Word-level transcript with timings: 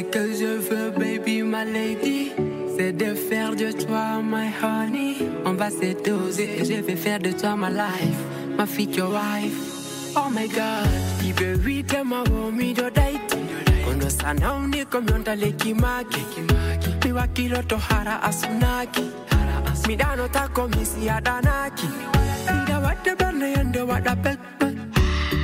Ce 0.00 0.04
que 0.06 0.32
je 0.32 0.46
veux, 0.46 0.90
baby, 0.92 1.42
my 1.42 1.62
lady, 1.62 2.32
c'est 2.74 2.90
de 2.90 3.14
faire 3.14 3.54
de 3.54 3.70
toi 3.70 4.22
my 4.22 4.48
honey. 4.62 5.16
On 5.44 5.52
va 5.52 5.68
s'étoser 5.68 6.58
et 6.58 6.64
je 6.64 6.80
vais 6.80 6.96
faire 6.96 7.18
de 7.18 7.32
toi 7.32 7.54
my 7.54 7.68
life, 7.68 8.16
ma 8.56 8.64
future 8.64 9.10
wife. 9.10 10.16
Oh 10.16 10.30
my 10.30 10.48
god, 10.48 10.88
ibe 11.22 11.62
wite 11.66 12.02
ma 12.02 12.22
womi 12.24 12.72
do 12.72 12.88
date. 12.88 13.36
Kono 13.84 14.08
sana 14.08 14.54
uni 14.54 14.86
komyonda 14.86 15.36
leki 15.36 15.74
maki. 15.74 16.24
Miwa 17.04 17.26
kilo 17.34 17.60
to 17.68 17.76
hara 17.76 18.22
asunaki. 18.22 19.04
Midano 19.86 20.28
tako 20.32 20.66
misi 20.68 21.10
adanaki. 21.10 21.88
Mida 22.48 22.80
wate 22.80 23.14
berne 23.18 23.52
yende 23.54 23.82
wada 23.86 24.16
pepe. 24.16 24.66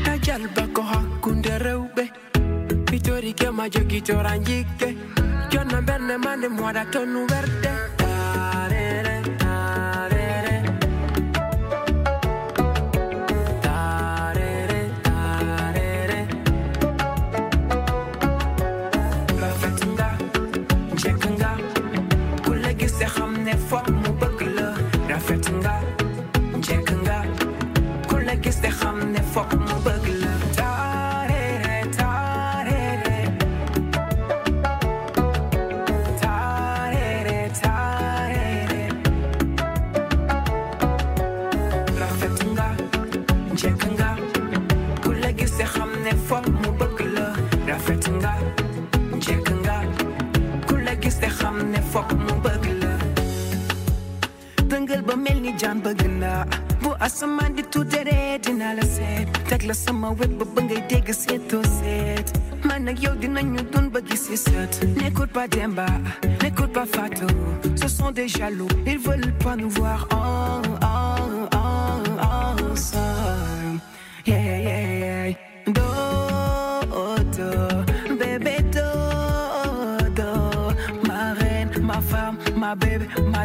Najalba 0.06 0.72
ko 0.72 0.80
hakunde 0.80 1.58
reube. 1.58 2.08
Pitori 2.96 3.34
ke 3.36 3.52
majogi 3.52 4.00
toranjike. 4.00 4.88
Jona 5.52 5.82
berne 5.82 6.16
mane 6.16 6.48
mwada 6.48 6.84
tonu 6.90 7.26
verde. 7.28 7.75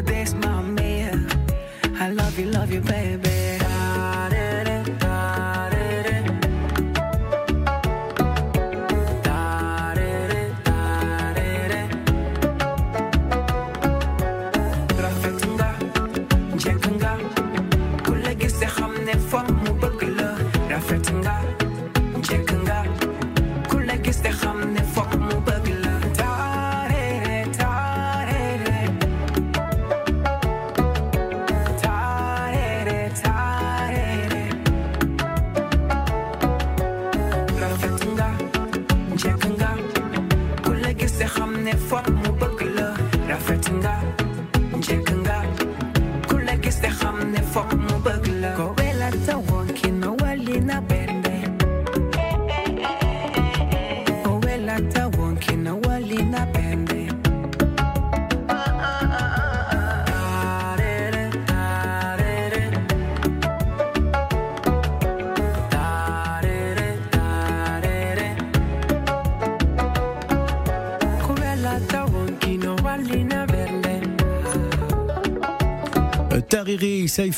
Ma 0.01 0.11
best, 0.11 0.35
ma 0.35 0.61
mère. 0.61 1.13
I 1.99 2.09
love 2.09 2.39
you, 2.39 2.45
love 2.45 2.71
you, 2.71 2.81
baby. 2.81 3.10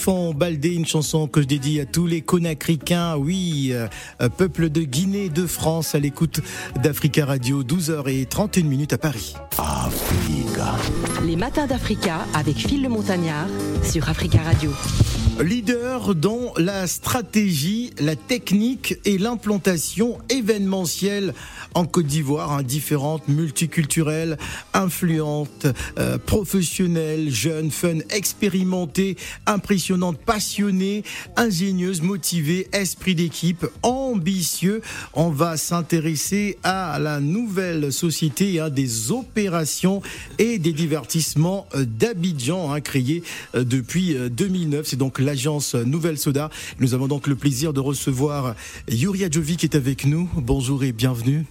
Saïfon, 0.03 0.33
Baldé, 0.33 0.73
une 0.73 0.85
chanson 0.85 1.27
que 1.27 1.41
je 1.41 1.47
dédie 1.47 1.79
à 1.79 1.85
tous 1.85 2.07
les 2.07 2.21
Conacricains, 2.21 3.15
oui, 3.15 3.71
euh, 3.71 3.87
peuple 4.37 4.69
de 4.69 4.81
Guinée, 4.81 5.29
de 5.29 5.45
France, 5.45 5.95
à 5.95 5.99
l'écoute 5.99 6.41
d'Africa 6.81 7.25
Radio, 7.25 7.63
12h31 7.63 8.65
minutes 8.65 8.91
à 8.91 8.97
Paris. 8.97 9.33
Les 11.25 11.37
matins 11.37 11.67
d'Africa 11.67 12.25
avec 12.33 12.57
Phil 12.57 12.83
le 12.83 12.89
Montagnard 12.89 13.47
sur 13.81 14.09
Africa 14.09 14.39
Radio. 14.41 14.71
Leader 15.41 16.13
dans 16.13 16.53
la 16.57 16.85
stratégie, 16.85 17.91
la 17.99 18.15
technique 18.15 18.99
et 19.03 19.17
l'implantation 19.17 20.19
événementielle 20.29 21.33
en 21.73 21.85
Côte 21.85 22.05
d'Ivoire, 22.05 22.51
hein, 22.51 22.61
différentes, 22.61 23.27
multiculturelles, 23.27 24.37
influentes, 24.73 25.65
euh, 25.97 26.19
professionnelles, 26.19 27.31
jeunes, 27.31 27.71
fun, 27.71 27.99
expérimentées, 28.11 29.17
impressionnantes, 29.47 30.19
passionnées, 30.19 31.03
ingénieuses, 31.35 32.03
motivées, 32.03 32.67
esprit 32.71 33.15
d'équipe, 33.15 33.65
ambitieux. 33.81 34.81
On 35.13 35.31
va 35.31 35.57
s'intéresser 35.57 36.59
à 36.63 36.99
la 36.99 37.19
nouvelle 37.19 37.91
société 37.91 38.59
hein, 38.59 38.69
des 38.69 39.11
opérations 39.11 40.01
et 40.37 40.59
des 40.59 40.73
divertissements 40.73 41.65
euh, 41.73 41.85
d'Abidjan, 41.85 42.71
hein, 42.71 42.81
créée 42.81 43.23
euh, 43.55 43.63
depuis 43.63 44.15
euh, 44.15 44.29
2009. 44.29 44.85
C'est 44.85 44.95
donc 44.95 45.22
l'agence 45.23 45.75
Nouvelle 45.75 46.17
Soda. 46.17 46.49
Nous 46.79 46.93
avons 46.93 47.07
donc 47.07 47.27
le 47.27 47.35
plaisir 47.35 47.73
de 47.73 47.79
recevoir 47.79 48.55
Yuri 48.89 49.23
Adjovi 49.23 49.57
qui 49.57 49.65
est 49.65 49.75
avec 49.75 50.05
nous. 50.05 50.29
Bonjour 50.35 50.83
et 50.83 50.91
bienvenue. 50.91 51.45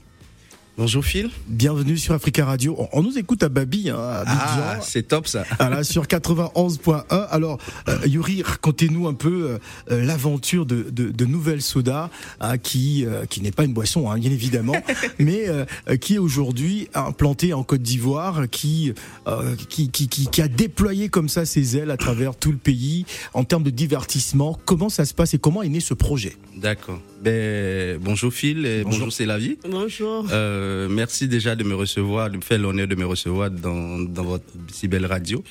Bonjour 0.82 1.04
Phil. 1.04 1.30
Bienvenue 1.46 1.96
sur 1.96 2.12
Africa 2.12 2.44
Radio. 2.44 2.74
On, 2.76 2.88
on 2.98 3.02
nous 3.04 3.16
écoute 3.16 3.44
à 3.44 3.48
Babi, 3.48 3.88
hein, 3.88 3.96
à. 4.00 4.24
Ah, 4.26 4.78
c'est 4.82 5.04
top 5.06 5.28
ça. 5.28 5.44
Voilà, 5.60 5.84
sur 5.84 6.06
91.1. 6.06 7.04
Alors, 7.30 7.58
euh, 7.88 7.98
Yuri, 8.04 8.42
racontez-nous 8.42 9.06
un 9.06 9.14
peu 9.14 9.50
euh, 9.50 9.58
euh, 9.92 10.04
l'aventure 10.04 10.66
de, 10.66 10.90
de, 10.90 11.10
de 11.10 11.24
Nouvelle 11.24 11.62
Soda, 11.62 12.10
hein, 12.40 12.58
qui, 12.58 13.06
euh, 13.06 13.26
qui 13.26 13.42
n'est 13.42 13.52
pas 13.52 13.62
une 13.62 13.72
boisson, 13.72 14.10
hein, 14.10 14.18
bien 14.18 14.32
évidemment, 14.32 14.74
mais 15.20 15.48
euh, 15.48 15.64
qui 16.00 16.16
est 16.16 16.18
aujourd'hui 16.18 16.88
implantée 16.94 17.52
en 17.52 17.62
Côte 17.62 17.82
d'Ivoire, 17.82 18.50
qui, 18.50 18.92
euh, 19.28 19.54
qui, 19.68 19.88
qui, 19.88 20.08
qui, 20.08 20.26
qui 20.26 20.42
a 20.42 20.48
déployé 20.48 21.08
comme 21.08 21.28
ça 21.28 21.44
ses 21.44 21.76
ailes 21.76 21.92
à 21.92 21.96
travers 21.96 22.34
tout 22.34 22.50
le 22.50 22.58
pays 22.58 23.06
en 23.34 23.44
termes 23.44 23.62
de 23.62 23.70
divertissement. 23.70 24.58
Comment 24.64 24.88
ça 24.88 25.04
se 25.04 25.14
passe 25.14 25.32
et 25.32 25.38
comment 25.38 25.62
est 25.62 25.68
né 25.68 25.78
ce 25.78 25.94
projet? 25.94 26.36
D'accord. 26.56 27.00
Ben, 27.22 27.98
bonjour 28.02 28.32
Phil 28.32 28.66
et 28.66 28.82
Bonjour. 28.82 28.98
bonjour, 28.98 29.12
c'est 29.12 29.26
la 29.26 29.38
vie. 29.38 29.56
Bonjour. 29.68 30.26
Euh, 30.32 30.71
merci 30.90 31.28
déjà 31.28 31.54
de 31.56 31.64
me 31.64 31.74
recevoir, 31.74 32.30
de 32.30 32.36
me 32.36 32.42
faire 32.42 32.58
l'honneur 32.58 32.86
de 32.86 32.94
me 32.94 33.04
recevoir 33.06 33.50
dans, 33.50 33.98
dans 34.00 34.24
votre 34.24 34.44
si 34.72 34.88
belle 34.88 35.06
radio. 35.06 35.42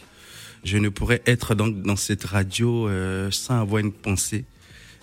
Je 0.63 0.77
ne 0.77 0.89
pourrais 0.89 1.21
être 1.25 1.55
donc 1.55 1.81
dans 1.81 1.95
cette 1.95 2.23
radio 2.23 2.87
euh, 2.87 3.31
sans 3.31 3.59
avoir 3.61 3.79
une 3.79 3.91
pensée 3.91 4.45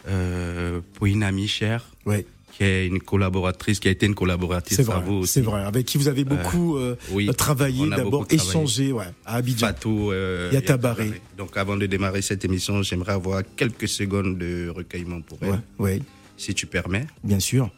euh, 0.09 0.81
pour 0.94 1.06
une 1.06 1.23
amie 1.23 1.49
chère 1.49 1.85
Ouais, 2.06 2.25
qui 2.53 2.62
est 2.65 2.87
une 2.87 3.00
collaboratrice, 3.00 3.81
qui 3.81 3.88
a 3.88 3.91
été 3.91 4.06
une 4.06 4.15
collaboratrice 4.15 4.81
vrai, 4.81 4.97
à 4.97 5.00
vous 5.00 5.15
aussi. 5.15 5.32
c'est 5.35 5.41
vrai. 5.43 5.62
Avec 5.65 5.85
qui 5.87 5.99
vous 5.99 6.09
avez 6.09 6.25
beaucoup 6.25 6.76
euh, 6.76 6.94
oui, 7.11 7.29
travaillé, 7.37 7.88
d'abord 7.88 8.26
échangé, 8.31 8.93
ouais, 8.93 9.05
à 9.26 9.37
Abidjan. 9.37 9.67
Fatou 9.69 10.12
euh, 10.12 10.50
Yatabaré. 10.53 11.05
Yatabaré. 11.06 11.23
Donc 11.37 11.56
avant 11.56 11.76
de 11.76 11.87
démarrer 11.87 12.23
cette 12.23 12.44
émission, 12.44 12.82
j'aimerais 12.82 13.12
avoir 13.12 13.43
quelques 13.56 13.88
secondes 13.88 14.38
de 14.38 14.69
recueillement 14.75 15.20
pour 15.20 15.38
elle, 15.43 15.50
Ouais, 15.50 15.59
ouais, 15.79 16.03
si 16.37 16.55
tu 16.55 16.67
permets. 16.67 17.06
bien 17.25 17.41
sûr. 17.41 17.70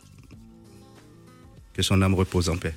Que 1.75 1.83
son 1.83 2.03
âme 2.03 2.15
repose 2.15 2.49
en 2.49 2.57
paix. 2.57 2.75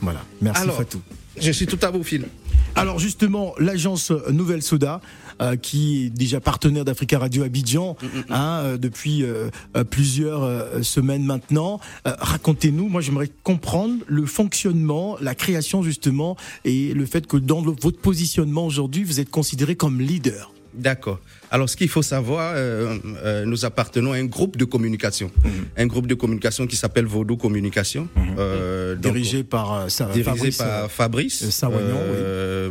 voilà. 0.00 0.24
Merci 0.40 0.62
Alors, 0.62 0.76
Fatou. 0.76 1.00
Je 1.40 1.50
suis 1.50 1.66
tout 1.66 1.78
à 1.82 1.90
vos 1.90 2.02
fil. 2.02 2.26
Alors 2.74 2.98
justement, 2.98 3.54
l'agence 3.58 4.10
Nouvelle 4.30 4.62
Soda, 4.62 5.00
euh, 5.40 5.56
qui 5.56 6.04
est 6.06 6.10
déjà 6.10 6.40
partenaire 6.40 6.84
d'Africa 6.84 7.18
Radio 7.18 7.42
Abidjan 7.42 7.96
Mm, 8.02 8.06
hein, 8.30 8.60
euh, 8.64 8.76
depuis 8.78 9.22
euh, 9.22 9.48
plusieurs 9.88 10.84
semaines 10.84 11.24
maintenant. 11.24 11.80
Racontez-nous, 12.04 12.88
moi 12.88 13.00
j'aimerais 13.00 13.30
comprendre 13.44 14.02
le 14.06 14.26
fonctionnement, 14.26 15.16
la 15.20 15.34
création 15.34 15.82
justement, 15.82 16.36
et 16.64 16.92
le 16.94 17.06
fait 17.06 17.26
que 17.26 17.36
dans 17.36 17.62
le- 17.64 17.72
votre 17.80 17.98
positionnement 17.98 18.66
aujourd'hui, 18.66 19.04
vous 19.04 19.20
êtes 19.20 19.30
considéré 19.30 19.74
comme 19.76 20.00
leader. 20.00 20.52
D'accord. 20.74 21.20
Alors, 21.52 21.68
ce 21.68 21.76
qu'il 21.76 21.90
faut 21.90 22.00
savoir, 22.00 22.54
euh, 22.56 22.96
euh, 23.26 23.44
nous 23.44 23.66
appartenons 23.66 24.12
à 24.12 24.16
un 24.16 24.24
groupe 24.24 24.56
de 24.56 24.64
communication, 24.64 25.30
un 25.76 25.86
groupe 25.86 26.06
de 26.06 26.14
communication 26.14 26.66
qui 26.66 26.76
s'appelle 26.76 27.04
Vaudou 27.04 27.36
Communication, 27.36 28.08
euh, 28.38 28.94
donc, 28.94 29.12
dirigé 29.12 29.44
par 29.44 29.86
dirigé 30.14 30.22
Fabrice, 30.22 30.56
par 30.56 30.90
Fabrice, 30.90 31.62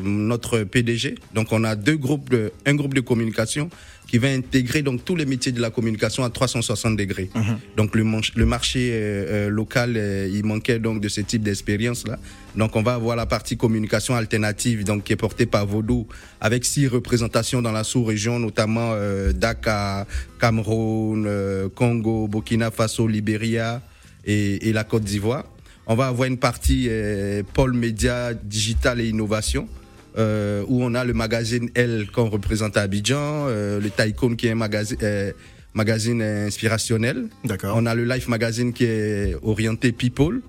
notre 0.04 0.64
PDG. 0.64 1.14
Donc, 1.36 1.52
on 1.52 1.64
a 1.64 1.76
deux 1.76 1.96
groupes, 1.96 2.32
de, 2.32 2.52
un 2.66 2.74
groupe 2.74 2.96
de 2.96 3.02
communication 3.02 3.70
qui 4.12 4.18
va 4.18 4.28
intégrer 4.28 4.82
donc 4.82 5.06
tous 5.06 5.16
les 5.16 5.26
métiers 5.26 5.54
de 5.54 5.62
la 5.62 5.70
communication 5.70 6.26
à 6.26 6.30
360 6.30 6.98
degrés. 6.98 7.30
Mhm. 7.34 7.60
Donc, 7.78 7.96
le, 7.96 8.04
marché 8.46 8.90
euh, 8.92 9.48
euh, 9.48 9.50
local, 9.50 9.94
euh, 9.96 10.28
il 10.30 10.44
manquait 10.44 10.80
donc 10.80 11.00
de 11.00 11.08
ce 11.08 11.22
type 11.22 11.44
d'expérience 11.44 12.06
là. 12.06 12.20
Donc, 12.58 12.76
on 12.76 12.82
va 12.82 12.96
avoir 12.96 13.16
la 13.16 13.26
partie 13.26 13.56
communication 13.56 14.14
alternative, 14.14 14.84
donc 14.84 15.06
qui 15.06 15.14
est 15.14 15.16
portée 15.16 15.46
par 15.46 15.66
Vaudou, 15.66 16.08
avec 16.42 16.66
six 16.66 16.88
représentations 16.88 17.62
dans 17.62 17.72
la 17.72 17.86
sous-région, 17.86 18.38
notamment 18.38 18.92
euh, 18.96 19.32
Dakar, 19.32 20.06
Cameroun, 20.42 21.24
euh, 21.26 21.70
Congo, 21.74 22.28
Burkina 22.28 22.70
Faso, 22.70 23.08
Libéria 23.08 23.82
et, 24.26 24.68
et 24.68 24.74
la 24.74 24.84
Côte 24.84 25.06
d'Ivoire. 25.06 25.46
On 25.88 25.96
va 25.96 26.08
avoir 26.08 26.28
une 26.28 26.38
partie 26.38 26.88
euh, 26.90 27.44
pôle 27.54 27.72
média, 27.72 28.34
digital 28.34 29.00
et 29.00 29.08
innovation. 29.08 29.70
Euh, 30.18 30.64
où 30.68 30.84
on 30.84 30.94
a 30.94 31.04
le 31.04 31.14
magazine 31.14 31.70
L 31.76 32.08
qu'on 32.14 32.30
représente 32.30 32.78
à 32.78 32.82
Abidjan, 32.82 33.48
euh, 33.48 33.80
le 33.80 33.90
Tycoon 33.90 34.36
qui 34.36 34.48
est 34.48 34.52
un 34.52 34.56
magazine, 34.56 34.98
euh, 35.04 35.32
magazine 35.74 36.22
inspirationnel. 36.22 37.28
D'accord. 37.44 37.76
On 37.78 37.86
a 37.86 37.96
le 37.96 38.06
Life 38.06 38.28
Magazine 38.28 38.74
qui 38.74 38.86
est 38.86 39.36
orienté 39.42 39.92
people. 39.92 40.42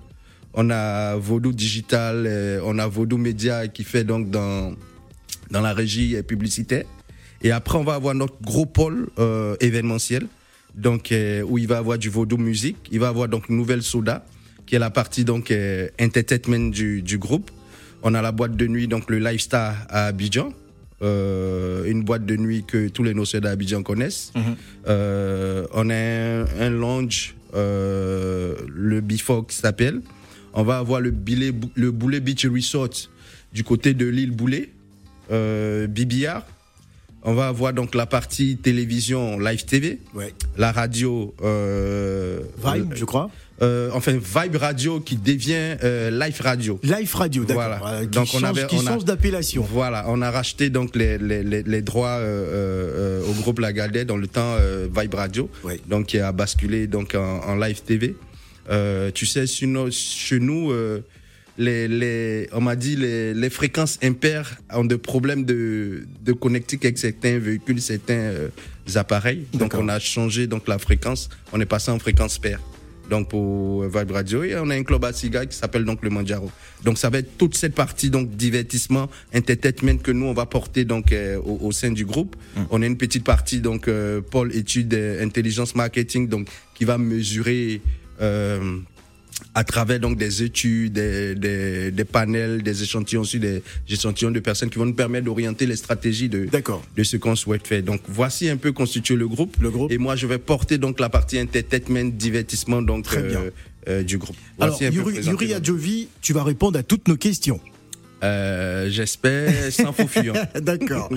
On 0.53 0.69
a 0.69 1.15
Vodou 1.15 1.51
Digital, 1.51 2.25
euh, 2.27 2.59
on 2.63 2.77
a 2.77 2.87
Vodou 2.87 3.17
Média 3.17 3.67
qui 3.67 3.83
fait 3.83 4.03
donc 4.03 4.29
dans, 4.29 4.75
dans 5.49 5.61
la 5.61 5.73
régie 5.73 6.21
publicitaire. 6.23 6.85
Et 7.41 7.51
après, 7.51 7.77
on 7.77 7.83
va 7.83 7.95
avoir 7.95 8.15
notre 8.15 8.41
gros 8.41 8.65
pôle 8.65 9.07
euh, 9.19 9.55
événementiel, 9.59 10.27
donc 10.75 11.11
euh, 11.11 11.41
où 11.41 11.57
il 11.57 11.67
va 11.67 11.77
avoir 11.77 11.97
du 11.97 12.09
Vodou 12.09 12.37
musique. 12.37 12.77
Il 12.91 12.99
va 12.99 13.09
avoir 13.09 13.27
donc 13.27 13.49
Nouvelle 13.49 13.83
Soda, 13.83 14.25
qui 14.65 14.75
est 14.75 14.79
la 14.79 14.89
partie 14.89 15.25
donc 15.25 15.51
euh, 15.51 15.89
entertainment 15.99 16.69
du, 16.69 17.01
du 17.01 17.17
groupe. 17.17 17.51
On 18.03 18.13
a 18.13 18.21
la 18.21 18.31
boîte 18.31 18.55
de 18.55 18.67
nuit, 18.67 18.87
donc 18.87 19.09
le 19.09 19.17
Lifestyle 19.19 19.59
à 19.89 20.05
Abidjan. 20.07 20.53
Euh, 21.01 21.83
une 21.85 22.03
boîte 22.03 22.25
de 22.25 22.35
nuit 22.37 22.63
que 22.65 22.87
tous 22.87 23.03
les 23.03 23.13
noceurs 23.13 23.41
d'Abidjan 23.41 23.83
connaissent. 23.83 24.31
Euh, 24.87 25.65
on 25.73 25.89
a 25.89 25.95
un, 25.95 26.45
un 26.59 26.69
lounge, 26.69 27.35
euh, 27.55 28.55
le 28.73 29.01
Bifog 29.01 29.51
s'appelle. 29.51 30.01
On 30.53 30.63
va 30.63 30.77
avoir 30.77 31.01
le, 31.01 31.11
Billet- 31.11 31.53
le 31.75 31.91
Boulet 31.91 32.19
Beach 32.19 32.45
Resort 32.45 32.89
du 33.53 33.63
côté 33.63 33.93
de 33.93 34.05
l'île 34.05 34.31
Boulet, 34.31 34.69
Bibillard. 35.89 36.45
On 37.25 37.33
va 37.33 37.47
avoir 37.47 37.71
donc 37.73 37.95
la 37.95 38.05
partie 38.05 38.57
télévision 38.57 39.39
Live 39.39 39.65
TV, 39.65 39.99
Ouais. 40.13 40.33
la 40.57 40.71
radio 40.73 41.33
euh, 41.41 42.41
Vibe, 42.65 42.93
je 42.95 43.05
crois. 43.05 43.29
euh, 43.61 43.89
enfin 43.93 44.11
Vibe 44.17 44.57
Radio 44.57 44.99
qui 44.99 45.15
devient 45.15 45.77
euh, 45.83 46.11
Live 46.11 46.41
Radio. 46.41 46.79
Live 46.83 47.15
Radio, 47.15 47.45
d'accord. 47.45 47.63
Voilà. 47.63 48.01
Euh, 48.01 48.05
Donc, 48.05 48.27
on 48.33 48.43
avait- 48.43 48.67
qui 48.67 48.75
on 48.75 48.85
a- 48.87 48.91
change 48.91 49.05
d'appellation. 49.05 49.65
Voilà, 49.71 50.03
on 50.09 50.21
a 50.21 50.29
racheté 50.31 50.69
donc 50.69 50.95
les, 50.97 51.17
les, 51.17 51.43
les, 51.43 51.63
les 51.63 51.81
droits 51.81 52.17
euh, 52.19 53.21
au 53.29 53.33
groupe 53.41 53.59
Lagardère 53.59 54.05
dans 54.05 54.17
le 54.17 54.27
temps 54.27 54.55
euh, 54.59 54.87
Vibe 54.93 55.13
Radio, 55.13 55.49
donc 55.87 56.07
qui 56.07 56.19
a 56.19 56.31
basculé 56.33 56.87
donc 56.87 57.15
en, 57.15 57.39
en 57.47 57.55
live 57.55 57.81
TV. 57.83 58.15
Euh, 58.69 59.11
tu 59.13 59.25
sais, 59.25 59.45
sur 59.47 59.67
nos- 59.67 59.91
chez 59.91 60.39
nous, 60.39 60.71
euh, 60.71 61.01
les, 61.57 61.87
les, 61.87 62.49
on 62.51 62.61
m'a 62.61 62.75
dit 62.75 62.95
les, 62.95 63.33
les 63.33 63.49
fréquences 63.49 63.99
impaires 64.03 64.57
ont 64.73 64.85
des 64.85 64.97
problèmes 64.97 65.45
de, 65.45 66.05
de 66.21 66.33
connectique 66.33 66.85
avec 66.85 66.97
certains 66.97 67.37
véhicules, 67.37 67.81
certains 67.81 68.13
euh, 68.13 68.49
appareils. 68.95 69.45
Donc 69.53 69.73
on 69.75 69.87
a 69.87 69.99
changé 69.99 70.47
donc 70.47 70.67
la 70.67 70.79
fréquence, 70.79 71.29
on 71.51 71.59
est 71.61 71.65
passé 71.65 71.91
en 71.91 71.99
fréquence 71.99 72.39
paire. 72.39 72.59
Donc 73.09 73.29
pour 73.29 73.83
euh, 73.83 73.91
Vibe 73.93 74.11
Radio 74.11 74.43
et 74.43 74.55
on 74.55 74.69
a 74.69 74.75
un 74.75 74.83
club 74.83 75.03
à 75.03 75.11
Siga 75.11 75.45
qui 75.45 75.55
s'appelle 75.57 75.83
donc 75.83 76.01
le 76.03 76.09
Manjaro. 76.09 76.49
Donc 76.85 76.97
ça 76.97 77.09
va 77.09 77.19
être 77.19 77.37
toute 77.37 77.55
cette 77.55 77.75
partie 77.75 78.09
donc 78.09 78.31
divertissement, 78.35 79.09
entertainment 79.35 79.97
que 79.97 80.11
nous 80.11 80.25
on 80.25 80.33
va 80.33 80.45
porter 80.45 80.85
donc 80.85 81.11
euh, 81.11 81.37
au, 81.37 81.67
au 81.67 81.71
sein 81.71 81.91
du 81.91 82.05
groupe. 82.05 82.35
On 82.71 82.81
a 82.81 82.85
une 82.85 82.97
petite 82.97 83.25
partie 83.25 83.59
donc 83.59 83.87
euh, 83.87 84.21
Paul 84.21 84.55
études 84.55 84.93
intelligence 85.21 85.75
marketing 85.75 86.29
donc 86.29 86.47
qui 86.73 86.85
va 86.85 86.97
mesurer 86.97 87.81
euh, 88.21 88.79
à 89.55 89.63
travers 89.63 89.99
donc 89.99 90.17
des 90.17 90.43
études, 90.43 90.93
des, 90.93 91.35
des, 91.35 91.91
des 91.91 92.05
panels, 92.05 92.63
des 92.63 92.83
échantillons 92.83 93.23
sur 93.23 93.39
des 93.39 93.61
échantillons 93.89 94.31
de 94.31 94.39
personnes 94.39 94.69
qui 94.69 94.79
vont 94.79 94.85
nous 94.85 94.93
permettre 94.93 95.25
d'orienter 95.25 95.65
les 95.65 95.75
stratégies 95.75 96.29
de, 96.29 96.47
de 96.97 97.03
ce 97.03 97.17
qu'on 97.17 97.35
souhaite 97.35 97.67
faire. 97.67 97.83
Donc 97.83 98.01
voici 98.07 98.49
un 98.49 98.57
peu 98.57 98.71
constitué 98.71 99.15
le 99.15 99.27
groupe. 99.27 99.57
Le 99.61 99.69
groupe. 99.69 99.91
Et 99.91 99.97
moi 99.97 100.15
je 100.15 100.27
vais 100.27 100.37
porter 100.39 100.77
donc 100.77 100.99
la 100.99 101.09
partie 101.09 101.39
entertainment, 101.39 102.11
divertissement 102.13 102.81
donc 102.81 103.05
Très 103.05 103.23
bien. 103.23 103.41
euh, 103.41 103.49
euh, 103.89 104.03
du 104.03 104.17
groupe. 104.17 104.35
Alors, 104.59 104.77
Voici 104.77 104.93
Yuri, 104.95 105.15
Yuri. 105.25 105.53
Adjovi, 105.53 106.07
tu 106.21 106.31
vas 106.33 106.43
répondre 106.43 106.79
à 106.79 106.83
toutes 106.83 107.07
nos 107.07 107.17
questions. 107.17 107.59
Euh, 108.23 108.89
J'espère 108.89 109.51
sans 109.73 109.91
faux 109.91 110.07
fuyant. 110.07 110.33
D'accord. 110.61 111.09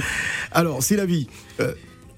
Alors, 0.51 0.83
c'est 0.83 0.97
la 0.97 1.07
vie. 1.07 1.29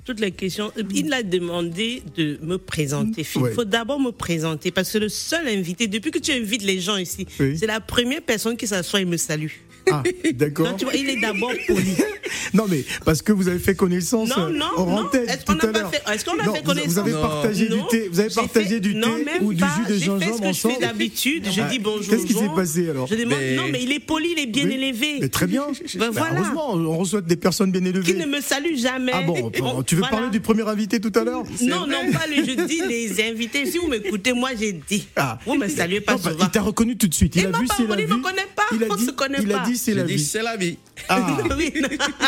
Toutes 0.08 0.20
les 0.20 0.30
questions. 0.30 0.72
Il 0.94 1.12
a 1.12 1.22
demandé 1.22 2.02
de 2.16 2.38
me 2.40 2.56
présenter. 2.56 3.20
Il 3.20 3.52
faut 3.52 3.66
d'abord 3.66 4.00
me 4.00 4.10
présenter 4.10 4.70
parce 4.70 4.90
que 4.90 4.96
le 4.96 5.10
seul 5.10 5.46
invité, 5.46 5.86
depuis 5.86 6.10
que 6.10 6.18
tu 6.18 6.32
invites 6.32 6.62
les 6.62 6.80
gens 6.80 6.96
ici, 6.96 7.26
Oui. 7.38 7.58
c'est 7.58 7.66
la 7.66 7.78
première 7.78 8.22
personne 8.22 8.56
qui 8.56 8.66
s'assoit 8.66 9.02
et 9.02 9.04
me 9.04 9.18
salue. 9.18 9.50
Ah, 9.92 10.02
d'accord. 10.34 10.76
Tu 10.76 10.84
vois, 10.84 10.94
il 10.94 11.08
est 11.10 11.20
d'abord 11.20 11.52
poli. 11.66 11.94
Non, 12.54 12.64
mais 12.68 12.82
parce 13.04 13.20
que 13.20 13.32
vous 13.32 13.48
avez 13.48 13.58
fait 13.58 13.74
connaissance 13.74 14.30
Non, 14.30 14.44
euh, 14.46 14.50
non, 14.50 14.64
antenne 14.76 15.28
Est-ce 15.28 15.44
qu'on 15.44 15.54
pas 15.56 15.68
fait- 15.68 15.78
a 15.78 15.82
Non, 15.82 15.90
fait 15.90 16.02
vous- 16.06 16.54
Vous 16.56 16.62
connaissance? 16.62 16.96
avez 16.98 17.12
Non. 17.12 17.20
partagé 17.20 17.68
du 17.68 17.76
thé, 17.90 18.08
vous 18.10 18.20
avez 18.20 18.34
partagé 18.34 18.68
fait- 18.68 18.80
du 18.80 18.94
thé 19.00 19.06
ou 19.42 19.52
du 19.52 19.60
pas. 19.60 19.68
jus 19.76 19.82
de 19.92 19.94
J'ai 19.94 20.00
fait 20.00 20.04
gingembre 20.06 20.22
ce 20.34 20.38
que 20.38 20.44
je 20.44 20.48
ensemble? 20.48 20.74
fais 20.74 20.80
d'habitude. 20.80 21.44
Je 21.50 21.60
Ah, 21.60 21.68
dis 21.68 21.78
bonjour. 21.78 22.06
qu'est-ce 22.08 22.26
qui 22.26 22.32
s'est 22.32 22.48
passé, 22.54 22.88
alors? 22.90 23.06
Je 23.06 23.14
demande, 23.16 23.38
Mais- 23.38 23.54
non, 23.56 23.64
mais 23.70 23.82
il 23.82 23.92
est 23.92 23.98
poli, 24.00 24.32
il 24.36 24.42
est 24.42 24.46
bien 24.46 24.64
Oui. 24.66 24.74
élevé. 24.74 25.16
Mais 25.20 25.28
très 25.28 25.46
bien. 25.46 25.64
Ben 25.94 25.98
Bah, 25.98 26.06
voilà. 26.12 26.40
Heureusement, 26.40 26.72
on 26.74 26.96
reçoit 26.98 27.20
des 27.20 27.36
personnes 27.36 27.70
bien 27.70 27.84
élevées. 27.84 28.12
Qui 28.12 28.18
ne 28.18 28.26
me 28.26 28.40
salue 28.40 28.76
jamais. 28.76 29.12
Ah 29.14 29.22
bon, 29.22 29.50
On- 29.62 29.82
tu 29.82 29.94
veux 29.96 30.00
voilà. 30.00 30.16
parler 30.16 30.30
du 30.30 30.40
premier 30.40 30.66
invité 30.68 31.00
tout 31.00 31.12
à 31.18 31.24
l'heure? 31.24 31.42
Non, 31.62 31.86
non, 31.86 32.10
pas 32.12 32.26
le 32.28 32.36
je 32.44 32.64
dis 32.66 32.80
les 32.88 33.20
invités. 33.30 33.66
Si 33.66 33.78
vous 33.78 33.88
m'écoutez, 33.88 34.32
moi 34.32 34.50
j'ai 34.58 34.72
dit. 34.72 35.06
Ah. 35.16 35.38
Vous 35.44 35.54
me 35.56 35.68
saluez 35.68 36.00
pas 36.00 36.16
bah, 36.16 36.30
souvent. 36.30 36.44
Il 36.44 36.50
t'a 36.50 36.62
reconnu 36.62 36.96
tout 36.96 37.08
de 37.08 37.14
suite. 37.14 37.36
Il 37.36 37.46
a 37.46 37.50
m'a 37.50 37.58
vu 37.58 37.66
il 37.78 37.84
me 37.86 38.22
connaît 38.22 38.46
pas, 38.54 38.64
on 38.90 38.96
se 38.98 39.10
connaît 39.10 39.42
pas. 39.42 39.64
Dit 39.78 39.84
c'est 39.84 39.92
J'ai 39.92 39.98
la 39.98 40.04
dit 40.04 40.16
vie. 40.16 40.24
c'est 40.24 40.42
la 40.42 40.56
vie. 40.56 40.76
Ah, 41.08 41.38
Oui. 41.56 41.72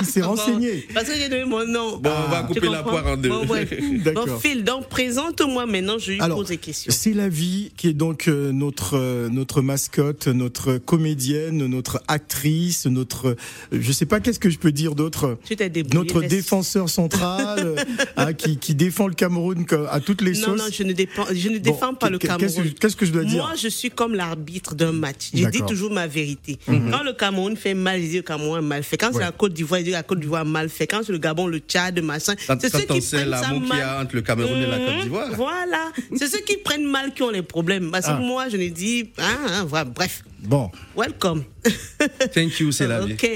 il 0.00 0.06
s'est 0.06 0.22
renseigné. 0.22 0.86
Parce 0.94 1.06
que 1.08 1.14
j'ai 1.16 1.28
donné 1.28 1.44
mon 1.44 1.64
nom. 1.66 1.98
Bon, 1.98 2.10
on 2.26 2.30
va 2.30 2.42
Tu 2.48 2.54
couper 2.54 2.68
la 2.72 2.82
poire 2.82 3.06
en 3.06 3.16
deux. 3.16 3.28
Bon, 3.28 3.46
ouais. 3.46 3.66
D'accord. 4.04 4.26
Bon, 4.26 4.38
Phil, 4.38 4.64
donc 4.64 4.88
présente-moi 4.88 5.66
maintenant, 5.66 5.98
je 5.98 6.12
lui 6.12 6.20
Alors, 6.20 6.38
pose 6.38 6.48
des 6.48 6.56
questions. 6.58 6.92
c'est 6.94 7.12
la 7.12 7.28
vie 7.28 7.72
qui 7.76 7.88
est 7.88 7.92
donc 7.92 8.28
euh, 8.28 8.52
notre 8.52 8.96
euh, 8.96 9.28
notre 9.28 9.62
mascotte, 9.62 10.26
notre 10.28 10.78
comédienne, 10.78 11.66
notre 11.66 12.02
actrice, 12.08 12.86
notre 12.86 13.28
euh, 13.28 13.34
je 13.72 13.92
sais 13.92 14.06
pas 14.06 14.20
qu'est-ce 14.20 14.38
que 14.40 14.50
je 14.50 14.58
peux 14.58 14.72
dire 14.72 14.94
d'autre? 14.94 15.38
Tu 15.44 15.56
t'es 15.56 15.68
débrouillé. 15.70 15.98
Notre 15.98 16.22
défenseur 16.28 16.88
central 16.88 17.58
euh, 17.66 17.76
hein, 18.16 18.32
qui, 18.32 18.56
qui 18.58 18.74
défend 18.74 19.06
le 19.08 19.14
Cameroun 19.14 19.64
à 19.90 20.00
toutes 20.00 20.22
les 20.22 20.32
Non, 20.32 20.38
sauces. 20.48 20.58
non, 20.58 20.64
je 20.72 20.82
ne, 20.82 20.92
défends, 20.92 21.26
je 21.32 21.48
ne 21.48 21.58
Bon, 21.58 21.72
défends 21.72 21.94
pas 21.94 22.10
le 22.10 22.18
Cameroun. 22.18 22.70
Qu'est-ce 22.80 22.96
que, 22.96 23.06
je 23.06 23.12
dois 23.12 23.24
dire? 23.24 23.44
Moi, 23.44 23.54
je 23.56 23.68
suis 23.68 23.90
comme 23.90 24.14
l'arbitre 24.14 24.74
d'un 24.74 24.92
match. 24.92 25.30
Je 25.34 25.46
dis 25.48 25.62
toujours 25.66 25.90
ma 25.90 26.06
vérité. 26.06 26.58
Quand 26.66 27.02
le 27.02 27.12
Cameroun 27.12 27.56
fait 27.56 27.74
mal, 27.74 28.00
je 28.02 28.06
dis 28.06 28.16
le 28.16 28.22
Cameroun 28.22 28.59
a 28.60 28.62
mal 28.62 28.82
fait. 28.82 28.96
Quand 28.96 29.12
c'est 29.12 29.18
la 29.20 29.32
Côte 29.32 29.52
d'Ivoire, 29.52 29.80
je 29.80 29.84
dis 29.86 29.90
la 29.90 30.02
Côte 30.02 30.20
d'Ivoire 30.20 30.44
mal 30.44 30.68
fait. 30.68 30.86
Quand 30.86 31.00
c'est 31.04 31.12
le 31.12 31.18
Gabon, 31.18 31.46
le 31.46 31.58
Tchad, 31.58 32.00
machin. 32.02 32.34
C'est 32.60 32.70
ceux 32.70 32.80
qui 32.84 33.02
sait 33.02 33.24
l'amour 33.24 33.62
qu'il 33.68 33.78
y 33.78 33.80
a 33.82 34.00
entre 34.00 34.14
le 34.14 34.22
Cameroun 34.22 34.56
et 34.58 34.66
la 34.66 34.78
Côte 34.78 34.94
Mhm. 34.96 35.02
d'Ivoire. 35.02 35.30
Voilà. 35.34 35.92
C'est 36.16 36.26
ceux 36.28 36.40
qui 36.40 36.56
prennent 36.58 36.84
mal 36.90 37.12
qui 37.14 37.22
ont 37.22 37.30
les 37.30 37.42
problèmes. 37.42 37.90
Parce 37.90 38.06
que 38.06 38.12
Ah. 38.12 38.16
moi, 38.18 38.48
je 38.48 38.56
ne 38.56 38.68
dis. 38.68 39.10
Ah, 39.18 39.22
ah, 39.48 39.64
voilà, 39.66 39.84
bref. 39.84 40.22
Bon, 40.40 40.70
Welcome. 40.96 41.44
Thank 42.34 42.60
you, 42.60 42.72
c'est 42.72 42.86
la 42.86 43.04
vie. 43.04 43.12
Ok. 43.14 43.28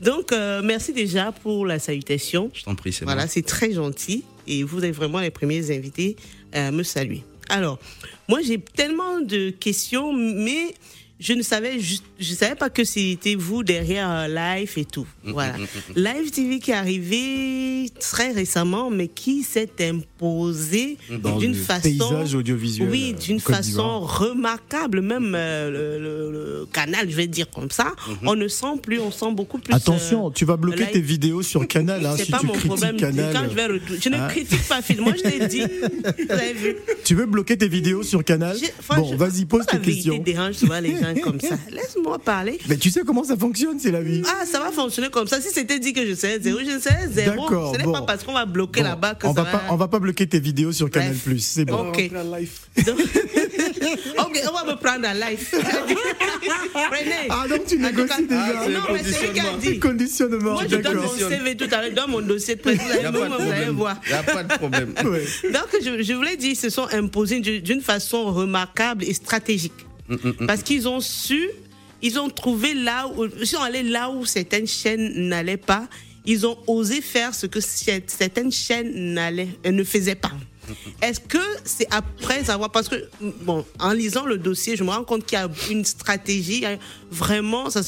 Donc, 0.00 0.30
euh, 0.32 0.60
merci 0.62 0.92
déjà 0.92 1.32
pour 1.32 1.66
la 1.66 1.78
salutation. 1.80 2.50
Je 2.54 2.62
t'en 2.62 2.74
prie, 2.76 2.92
c'est 2.92 3.04
Voilà, 3.04 3.26
c'est 3.26 3.42
très 3.42 3.72
gentil. 3.72 4.22
Et 4.46 4.62
vous 4.62 4.84
êtes 4.84 4.94
vraiment 4.94 5.18
les 5.20 5.30
premiers 5.30 5.76
invités 5.76 6.16
à 6.52 6.70
me 6.70 6.82
saluer. 6.82 7.24
Alors, 7.48 7.78
moi, 8.28 8.40
j'ai 8.46 8.58
tellement 8.60 9.20
de 9.20 9.50
questions, 9.50 10.12
mais 10.12 10.74
je 11.20 11.32
ne 11.32 11.42
savais 11.42 11.80
juste, 11.80 12.04
je 12.20 12.32
savais 12.34 12.54
pas 12.54 12.70
que 12.70 12.84
c'était 12.84 13.34
vous 13.34 13.62
derrière 13.64 14.08
euh, 14.10 14.28
Live 14.28 14.72
et 14.76 14.84
tout. 14.84 15.06
Mm, 15.24 15.32
Voilà. 15.32 15.54
Live 15.96 16.30
TV 16.30 16.58
qui 16.60 16.70
est 16.70 16.74
arrivé 16.74 17.90
très 18.00 18.30
récemment, 18.32 18.90
mais 18.90 19.08
qui 19.08 19.42
s'est 19.42 19.68
imposé 19.80 20.96
d'une 21.38 21.54
façon, 21.54 21.82
paysage 21.82 22.34
audiovisuel, 22.34 22.88
oui, 22.90 23.14
euh, 23.14 23.18
d'une 23.20 23.40
façon 23.40 24.00
remarquable. 24.00 25.00
Même 25.00 25.32
euh, 25.34 25.70
le, 25.70 25.98
le- 25.98 26.32
le 26.60 26.66
canal, 26.72 27.10
je 27.10 27.16
vais 27.16 27.26
dire 27.26 27.50
comme 27.50 27.70
ça, 27.70 27.92
on 28.24 28.34
ne 28.36 28.46
sent 28.48 28.78
plus, 28.82 28.98
on 29.00 29.10
sent 29.10 29.32
beaucoup 29.32 29.58
plus. 29.58 29.74
Attention, 29.74 30.28
euh, 30.28 30.30
tu 30.30 30.44
vas 30.44 30.56
bloquer 30.56 30.84
live. 30.84 30.90
tes 30.92 31.00
vidéos 31.00 31.42
sur 31.42 31.66
Canal 31.68 32.04
hein, 32.06 32.14
c'est 32.16 32.24
si 32.26 32.30
pas 32.30 32.38
tu 32.40 32.46
mon 32.46 32.52
critiques 32.52 32.68
problème. 32.68 32.96
Canal. 32.96 33.32
Quand 33.34 33.44
je 33.50 33.54
vais 33.54 33.80
je 34.00 34.08
ne 34.08 34.16
Hein 34.16 34.28
critique 34.28 34.68
pas 34.68 34.82
Phil. 34.82 35.00
Moi, 35.00 35.12
je 35.16 35.28
l'ai 35.28 35.46
dit. 35.48 35.62
Vous 36.26 36.32
avez 36.32 36.52
vu. 36.52 36.76
Tu 37.04 37.14
veux 37.14 37.26
bloquer 37.26 37.56
tes 37.58 37.68
vidéos 37.68 38.02
sur 38.02 38.24
Canal? 38.24 38.56
Bon, 38.96 39.16
vas-y, 39.16 39.44
pose 39.44 39.66
tes 39.66 39.78
questions. 39.78 40.18
dérange 40.18 40.54
souvent 40.54 40.80
les 40.80 40.96
gens 40.96 41.07
comme 41.14 41.40
ça. 41.40 41.56
Laisse-moi 41.70 42.18
parler. 42.18 42.58
Mais 42.68 42.76
tu 42.76 42.90
sais 42.90 43.00
comment 43.06 43.24
ça 43.24 43.36
fonctionne, 43.36 43.78
c'est 43.78 43.90
la 43.90 44.00
vie. 44.00 44.22
Ah, 44.26 44.44
ça 44.46 44.60
va 44.60 44.70
fonctionner 44.70 45.08
comme 45.10 45.26
ça. 45.26 45.40
Si 45.40 45.48
c'était 45.50 45.78
dit 45.78 45.92
que 45.92 46.06
je 46.06 46.14
serais 46.14 46.38
zéro, 46.40 46.58
je 46.60 46.78
serais 46.78 47.08
zéro. 47.10 47.42
D'accord, 47.42 47.72
Ce 47.74 47.78
n'est 47.78 47.84
bon. 47.84 47.92
pas 47.92 48.02
parce 48.02 48.24
qu'on 48.24 48.32
va 48.32 48.44
bloquer 48.46 48.80
Bon, 48.82 48.88
là-bas 48.88 49.14
que 49.14 49.26
on 49.26 49.34
ça 49.34 49.42
va 49.42 49.50
pas, 49.50 49.62
on 49.70 49.76
va 49.76 49.88
pas 49.88 49.98
bloquer 49.98 50.26
tes 50.26 50.40
vidéos 50.40 50.72
sur 50.72 50.90
Canal 50.90 51.14
Bref. 51.26 51.38
c'est 51.40 51.64
bon. 51.64 51.88
Ok. 51.88 52.10
Donc- 52.86 53.00
ok, 54.18 54.42
on 54.48 54.52
va 54.66 54.72
me 54.72 54.78
prendre 54.78 55.06
en 55.08 55.12
live. 55.14 55.48
René. 55.52 57.28
Ah 57.30 57.46
donc 57.48 57.66
tu 57.66 57.78
négocies 57.78 58.08
cas- 58.08 58.20
déjà. 58.22 58.42
Ah, 58.56 58.62
c'est 58.64 58.72
non, 58.72 58.80
mais 58.92 59.02
c'est 59.02 59.26
lui 59.26 59.32
qui 59.32 59.40
a 59.40 59.56
dit. 59.72 59.78
Conditionnement, 59.80 60.52
Moi, 60.52 60.62
je 60.68 60.76
donne 60.76 60.96
mon 60.96 61.08
CV 61.08 61.56
tout 61.56 61.68
à 61.72 61.82
l'heure, 61.82 61.92
dans 61.94 62.08
mon 62.08 62.20
dossier 62.20 62.54
de 62.56 62.60
presse. 62.60 62.78
Vous 62.78 63.50
allez, 63.50 63.70
voir. 63.70 63.96
Il 64.06 64.12
n'y 64.12 64.18
a 64.18 64.22
pas 64.22 64.42
de 64.44 64.54
problème. 64.54 64.94
Ouais. 65.04 65.24
Donc, 65.52 65.68
je, 65.82 66.02
je 66.02 66.12
voulais 66.14 66.36
dire, 66.36 66.50
ils 66.52 66.56
se 66.56 66.70
sont 66.70 66.86
imposés 66.92 67.40
d'une 67.40 67.60
d'une 67.60 67.80
façon 67.80 68.32
remarquable 68.32 69.04
et 69.04 69.12
stratégique. 69.14 69.72
Parce 70.46 70.62
qu'ils 70.62 70.88
ont 70.88 71.00
su, 71.00 71.48
ils 72.02 72.18
ont 72.18 72.30
trouvé 72.30 72.74
là 72.74 73.08
où, 73.08 73.26
ils 73.40 73.46
sont 73.46 73.60
allés 73.60 73.82
là 73.82 74.10
où 74.10 74.24
certaines 74.24 74.66
chaînes 74.66 75.28
n'allaient 75.28 75.56
pas. 75.56 75.88
Ils 76.24 76.46
ont 76.46 76.58
osé 76.66 77.00
faire 77.00 77.34
ce 77.34 77.46
que 77.46 77.60
certaines 77.60 78.52
chaînes 78.52 79.18
euh, 79.18 79.70
ne 79.70 79.84
faisaient 79.84 80.14
pas. 80.14 80.32
Est-ce 81.00 81.20
que 81.20 81.38
c'est 81.64 81.86
après 81.90 82.50
avoir 82.50 82.70
parce 82.70 82.88
que 82.88 83.08
bon 83.42 83.64
en 83.78 83.92
lisant 83.92 84.26
le 84.26 84.36
dossier 84.36 84.76
je 84.76 84.84
me 84.84 84.90
rends 84.90 85.04
compte 85.04 85.24
qu'il 85.24 85.38
y 85.38 85.40
a 85.40 85.48
une 85.70 85.84
stratégie 85.84 86.64
a 86.66 86.76
vraiment 87.10 87.70
ça 87.70 87.80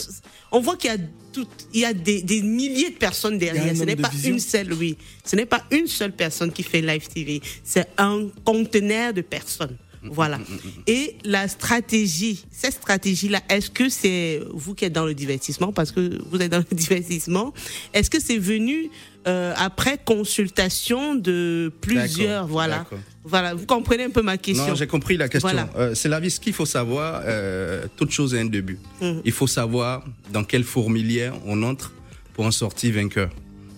on 0.50 0.60
voit 0.60 0.76
qu'il 0.76 0.90
y 0.90 0.94
a 0.94 0.98
tout 1.32 1.46
il 1.74 1.80
y 1.80 1.84
a 1.84 1.92
des, 1.92 2.22
des 2.22 2.40
milliers 2.40 2.88
de 2.88 2.96
personnes 2.96 3.36
derrière 3.36 3.76
ce 3.76 3.84
n'est 3.84 3.96
pas 3.96 4.08
vision. 4.08 4.32
une 4.32 4.40
seule 4.40 4.72
oui 4.72 4.96
ce 5.26 5.36
n'est 5.36 5.44
pas 5.44 5.62
une 5.70 5.86
seule 5.86 6.12
personne 6.12 6.50
qui 6.52 6.62
fait 6.62 6.80
live 6.80 7.06
TV 7.08 7.42
c'est 7.62 7.86
un 7.98 8.28
conteneur 8.44 9.12
de 9.12 9.20
personnes 9.20 9.76
voilà 10.02 10.38
et 10.86 11.16
la 11.24 11.46
stratégie 11.48 12.44
cette 12.50 12.74
stratégie 12.74 13.28
là 13.28 13.40
est-ce 13.48 13.70
que 13.70 13.88
c'est 13.88 14.40
vous 14.52 14.74
qui 14.74 14.86
êtes 14.86 14.92
dans 14.92 15.04
le 15.04 15.14
divertissement 15.14 15.72
parce 15.72 15.92
que 15.92 16.18
vous 16.30 16.40
êtes 16.40 16.50
dans 16.50 16.64
le 16.70 16.76
divertissement 16.76 17.52
est-ce 17.92 18.08
que 18.08 18.20
c'est 18.20 18.38
venu 18.38 18.90
euh, 19.26 19.52
après 19.56 19.98
consultation 20.02 21.14
de 21.14 21.70
plusieurs 21.82 22.46
voilà 22.46 22.86
voilà 23.24 23.54
vous 23.54 23.66
comprenez 23.66 24.04
un 24.04 24.10
peu 24.10 24.22
ma 24.22 24.38
question 24.38 24.68
Non, 24.68 24.74
j'ai 24.74 24.86
compris 24.86 25.16
la 25.16 25.28
question. 25.28 25.50
Voilà. 25.50 25.68
Euh, 25.76 25.94
c'est 25.94 26.08
la 26.08 26.20
vie. 26.20 26.30
Ce 26.30 26.40
qu'il 26.40 26.54
faut 26.54 26.66
savoir, 26.66 27.22
euh, 27.24 27.86
toute 27.96 28.10
chose 28.10 28.34
a 28.34 28.38
un 28.38 28.46
début. 28.46 28.78
Il 29.24 29.32
faut 29.32 29.46
savoir 29.46 30.04
dans 30.32 30.44
quelle 30.44 30.64
fourmilière 30.64 31.34
on 31.44 31.62
entre 31.62 31.92
pour 32.32 32.46
en 32.46 32.50
sortir 32.50 32.94
vainqueur. 32.94 33.30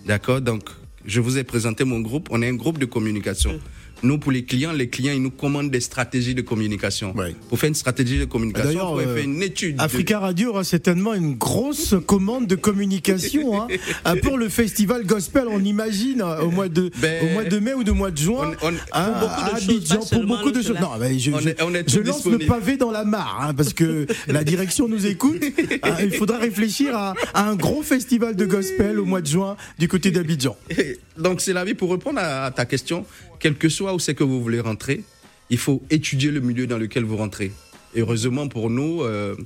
D'accord? 0.06 0.40
Donc, 0.40 0.68
je 1.04 1.20
vous 1.20 1.38
ai 1.38 1.44
présenté 1.44 1.84
mon 1.84 2.00
groupe. 2.00 2.28
On 2.30 2.40
est 2.42 2.48
un 2.48 2.54
groupe 2.54 2.78
de 2.78 2.86
communication. 2.86 3.58
Nous, 4.02 4.18
pour 4.18 4.32
les 4.32 4.44
clients, 4.44 4.72
les 4.72 4.88
clients, 4.88 5.12
ils 5.14 5.22
nous 5.22 5.30
commandent 5.30 5.70
des 5.70 5.80
stratégies 5.80 6.34
de 6.34 6.42
communication. 6.42 7.14
Ouais. 7.16 7.34
Pour 7.48 7.58
faire 7.58 7.68
une 7.68 7.74
stratégie 7.74 8.18
de 8.18 8.24
communication, 8.24 8.70
il 8.70 8.74
D'ailleurs, 8.74 8.96
euh, 8.98 9.14
faire 9.14 9.24
une 9.24 9.42
étude. 9.42 9.76
de- 9.76 9.82
Africa 9.82 10.18
Radio 10.18 10.50
aura 10.50 10.64
certainement 10.64 11.14
une 11.14 11.34
grosse 11.34 11.94
commande 12.06 12.46
de 12.46 12.56
communication 12.56 13.62
hein, 13.62 13.68
euh, 14.06 14.16
pour 14.22 14.38
le 14.38 14.48
festival 14.48 15.04
gospel. 15.06 15.44
On 15.48 15.62
imagine 15.64 16.22
au 16.22 16.50
mois 16.50 16.68
de 16.68 16.90
Ben, 17.00 17.24
au 17.28 17.32
mois 17.34 17.44
de 17.44 17.58
mai 17.58 17.74
ou 17.74 17.84
de 17.84 17.92
mois 17.92 18.10
de 18.10 18.18
juin. 18.18 18.52
on- 18.62 18.68
on- 18.68 18.74
hein, 18.92 19.12
pour 19.20 19.28
beaucoup 19.28 19.40
de 19.42 19.56
à 19.56 19.60
choses, 19.60 19.68
Abidjan, 19.70 20.00
pour 20.10 20.26
beaucoup 20.26 20.50
de. 20.50 20.58
Non, 20.72 20.88
je, 21.18 21.30
On 21.30 21.38
je- 21.40 21.48
est- 21.50 21.62
on 21.62 21.74
est 21.74 21.88
je 21.90 22.00
tous 22.00 22.06
lance 22.08 22.26
le 22.26 22.38
pavé 22.38 22.76
dans 22.76 22.90
la 22.90 23.04
mare 23.04 23.46
hein, 23.48 23.54
parce 23.54 23.72
que 23.72 24.06
la 24.26 24.42
direction 24.44 24.88
nous 24.88 25.06
écoute. 25.06 25.42
Il 26.02 26.10
faudra 26.12 26.38
réfléchir 26.38 26.96
à, 26.96 27.14
à 27.34 27.48
un 27.48 27.54
gros 27.56 27.82
festival 27.82 28.34
de 28.36 28.44
gospel 28.46 28.98
au 28.98 29.04
mois 29.04 29.20
de 29.20 29.26
juin 29.26 29.56
du 29.78 29.86
côté 29.88 30.10
d'Abidjan. 30.10 30.56
Donc, 31.16 31.40
c'est 31.40 31.52
la 31.52 31.64
vie. 31.64 31.74
Pour 31.74 31.90
répondre 31.90 32.20
à, 32.20 32.50
ta 32.50 32.64
question, 32.64 33.04
quel 33.38 33.54
que 33.54 33.68
soit 33.68 33.94
où 33.94 33.98
c'est 33.98 34.14
que 34.14 34.24
vous 34.24 34.42
voulez 34.42 34.60
rentrer, 34.60 35.02
il 35.50 35.58
faut 35.58 35.82
étudier 35.90 36.30
le 36.30 36.40
milieu 36.40 36.66
dans 36.66 36.78
lequel 36.78 37.04
vous 37.04 37.16
rentrez. 37.16 37.52
Heureusement 37.94 38.48
pour 38.48 38.70
nous, 38.70 39.02
euh, 39.02 39.36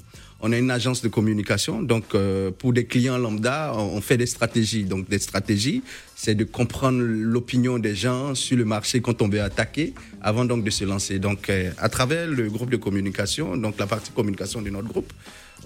on 0.41 0.53
a 0.53 0.59
une 0.59 0.71
agence 0.71 1.03
de 1.03 1.09
communication. 1.09 1.83
Donc, 1.83 2.15
euh, 2.15 2.53
pour 2.53 2.73
des 2.73 2.87
clients 2.87 3.19
lambda, 3.19 3.73
on, 3.75 3.97
on 3.97 4.01
fait 4.01 4.17
des 4.17 4.27
stratégies. 4.27 4.85
Donc, 4.85 5.09
des 5.09 5.19
stratégies, 5.19 5.83
c'est 6.15 6.37
de 6.37 6.45
comprendre 6.45 7.01
l'opinion 7.01 7.79
des 7.79 7.97
gens 7.97 8.37
sur 8.37 8.57
le 8.57 8.65
marché 8.65 9.01
quand 9.01 9.21
on 9.23 9.29
veut 9.29 9.43
attaquer, 9.43 9.95
avant 10.23 10.45
donc 10.45 10.63
de 10.63 10.71
se 10.71 10.85
lancer. 10.85 11.19
Donc, 11.19 11.51
euh, 11.51 11.73
à 11.79 11.89
travers 11.89 12.29
le 12.29 12.49
groupe 12.49 12.71
de 12.71 12.77
communication, 12.77 13.57
donc 13.57 13.79
la 13.79 13.87
partie 13.87 14.13
communication 14.13 14.63
de 14.63 14.71
notre 14.71 14.89
groupe, 14.89 15.13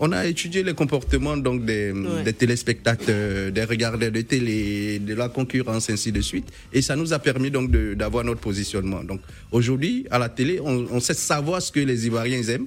on 0.02 0.12
a 0.12 0.26
étudié 0.26 0.62
les 0.62 0.74
comportements 0.74 1.36
donc 1.36 1.64
des, 1.64 1.92
Ouais. 1.92 2.22
des 2.24 2.32
téléspectateurs, 2.32 3.52
des 3.52 3.64
regardeurs 3.64 4.10
de 4.10 4.22
télé, 4.22 4.98
de 4.98 5.14
la 5.14 5.28
concurrence, 5.28 5.90
ainsi 5.90 6.10
de 6.10 6.20
suite. 6.20 6.48
Et 6.72 6.80
ça 6.82 6.96
nous 6.96 7.12
a 7.12 7.18
permis 7.18 7.50
donc 7.50 7.70
d'avoir 7.70 8.24
notre 8.24 8.40
positionnement. 8.40 9.04
Donc 9.04 9.20
aujourd'hui, 9.52 10.06
à 10.10 10.18
la 10.18 10.28
télé, 10.28 10.58
on, 10.60 10.86
on 10.90 11.00
sait 11.00 11.14
savoir 11.14 11.60
ce 11.62 11.70
que 11.70 11.80
les 11.80 12.06
Ivoiriens 12.06 12.42
aiment. 12.48 12.66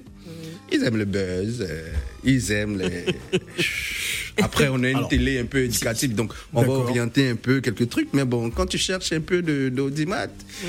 Ils 0.72 0.82
aiment 0.82 0.96
le 0.96 1.04
buzz, 1.04 1.60
euh, 1.68 1.88
ils 2.24 2.50
aiment 2.52 2.78
les. 2.78 3.04
Après, 4.42 4.68
on 4.68 4.82
a 4.82 4.88
une 4.90 4.96
Alors, 4.96 5.08
télé 5.08 5.38
un 5.38 5.44
peu 5.44 5.62
éducative, 5.64 6.14
donc 6.14 6.32
on 6.52 6.62
va 6.62 6.72
orienter 6.72 7.28
un 7.28 7.36
peu 7.36 7.60
quelques 7.60 7.88
trucs. 7.88 8.08
Mais 8.12 8.24
bon, 8.24 8.50
quand 8.50 8.66
tu 8.66 8.78
cherches 8.78 9.12
un 9.12 9.20
peu 9.20 9.42
de- 9.42 9.68
d'audimat, 9.68 10.26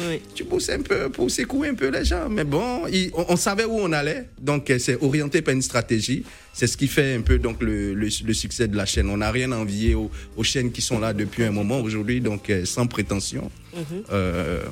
Oui. 0.07 0.21
tu 0.35 0.43
pousses 0.45 0.69
un 0.69 0.81
peu 0.81 1.09
pour 1.09 1.31
secouer 1.31 1.69
un 1.69 1.73
peu 1.73 1.87
les 1.89 2.05
gens. 2.05 2.29
Mais 2.29 2.43
bon, 2.43 2.85
il- 2.87 3.09
on, 3.15 3.25
on 3.29 3.35
savait 3.35 3.65
où 3.65 3.77
on 3.79 3.91
allait, 3.91 4.25
donc 4.39 4.69
euh, 4.69 4.77
c'est 4.77 5.01
orienté 5.01 5.41
par 5.41 5.53
une 5.53 5.61
stratégie. 5.63 6.23
C'est 6.53 6.67
ce 6.67 6.77
qui 6.77 6.87
fait 6.87 7.15
un 7.15 7.21
peu 7.21 7.37
donc 7.39 7.61
le, 7.61 7.93
le- 7.93 8.07
le 8.25 8.33
succès 8.33 8.67
de 8.67 8.77
la 8.77 8.85
chaîne. 8.85 9.09
On 9.09 9.17
n'a 9.17 9.31
rien 9.31 9.51
à 9.51 9.57
envier 9.57 9.95
aux, 9.95 10.09
aux 10.37 10.43
chaînes 10.43 10.71
qui 10.71 10.81
sont 10.81 10.99
là 10.99 11.13
depuis 11.13 11.43
un 11.43 11.51
moment 11.51 11.81
aujourd'hui, 11.81 12.21
donc 12.21 12.49
euh, 12.49 12.65
sans 12.65 12.87
prétention. 12.87 13.49
Euh, 14.11 14.63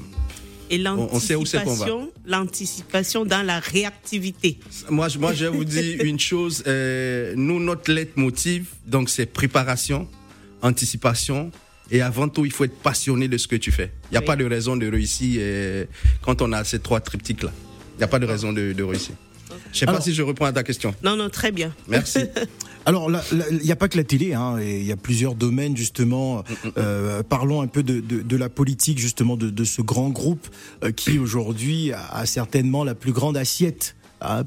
Et 0.74 0.78
l'anticipation, 0.80 2.12
l'anticipation 2.26 3.26
dans 3.26 3.44
la 3.46 3.60
réactivité. 3.60 4.58
moi, 4.90 5.08
je- 5.10 5.20
moi, 5.20 5.34
je 5.34 5.46
vais 5.46 5.52
vous 5.52 5.66
dire 5.66 6.02
une 6.04 6.20
chose. 6.20 6.64
euh, 6.68 7.34
nous, 7.36 7.60
notre 7.60 7.92
leitmotiv, 7.92 8.68
donc 8.86 9.10
c'est 9.10 9.26
préparation, 9.26 10.08
anticipation. 10.62 11.52
Et 11.92 12.02
avant 12.02 12.30
tout, 12.30 12.46
il 12.46 12.52
faut 12.52 12.64
être 12.64 12.78
passionné 12.78 13.28
de 13.28 13.38
ce 13.38 13.48
que 13.48 13.56
tu 13.58 13.72
fais. 13.72 13.92
Il 14.10 14.14
n'y 14.14 14.18
a 14.18 14.22
Oui. 14.22 14.26
pas 14.26 14.36
de 14.36 14.46
raison 14.46 14.76
de 14.78 14.90
réussir 14.90 15.38
euh, 15.42 15.86
quand 16.22 16.42
on 16.42 16.52
a 16.54 16.64
ces 16.64 16.80
trois 16.80 17.02
triptyques-là. 17.02 17.52
Il 17.96 17.98
n'y 18.00 18.04
a 18.04 18.08
pas 18.08 18.20
de 18.20 18.26
raison 18.26 18.52
de, 18.54 18.74
de 18.74 18.84
réussir. 18.84 19.14
Je 19.66 19.70
ne 19.70 19.74
sais 19.80 19.86
pas 19.86 20.02
si 20.02 20.14
je 20.14 20.22
réponds 20.22 20.46
à 20.46 20.52
ta 20.52 20.64
question. 20.64 20.94
Non, 21.04 21.16
non, 21.16 21.30
très 21.30 21.52
bien. 21.52 21.74
Merci. 21.88 22.20
Alors, 22.86 23.10
il 23.52 23.60
n'y 23.64 23.72
a 23.72 23.78
pas 23.78 23.88
que 23.88 23.98
la 23.98 24.04
télé, 24.04 24.34
hein, 24.34 24.58
et 24.60 24.80
il 24.82 24.86
y 24.86 24.92
a 24.92 24.98
plusieurs 24.98 25.36
domaines 25.36 25.78
justement. 25.78 26.44
Euh, 26.78 27.24
parlons 27.24 27.62
un 27.62 27.68
peu 27.68 27.82
de, 27.82 28.02
de, 28.02 28.22
de 28.22 28.38
la 28.38 28.50
politique 28.50 29.00
justement 29.00 29.38
de, 29.38 29.50
de 29.50 29.64
ce 29.64 29.82
grand 29.82 30.10
groupe 30.10 30.48
euh, 30.84 30.92
qui 30.92 31.18
aujourd'hui 31.18 31.94
a, 31.94 32.06
a 32.12 32.26
certainement 32.26 32.84
la 32.84 32.94
plus 32.94 33.14
grande 33.14 33.38
assiette 33.38 33.96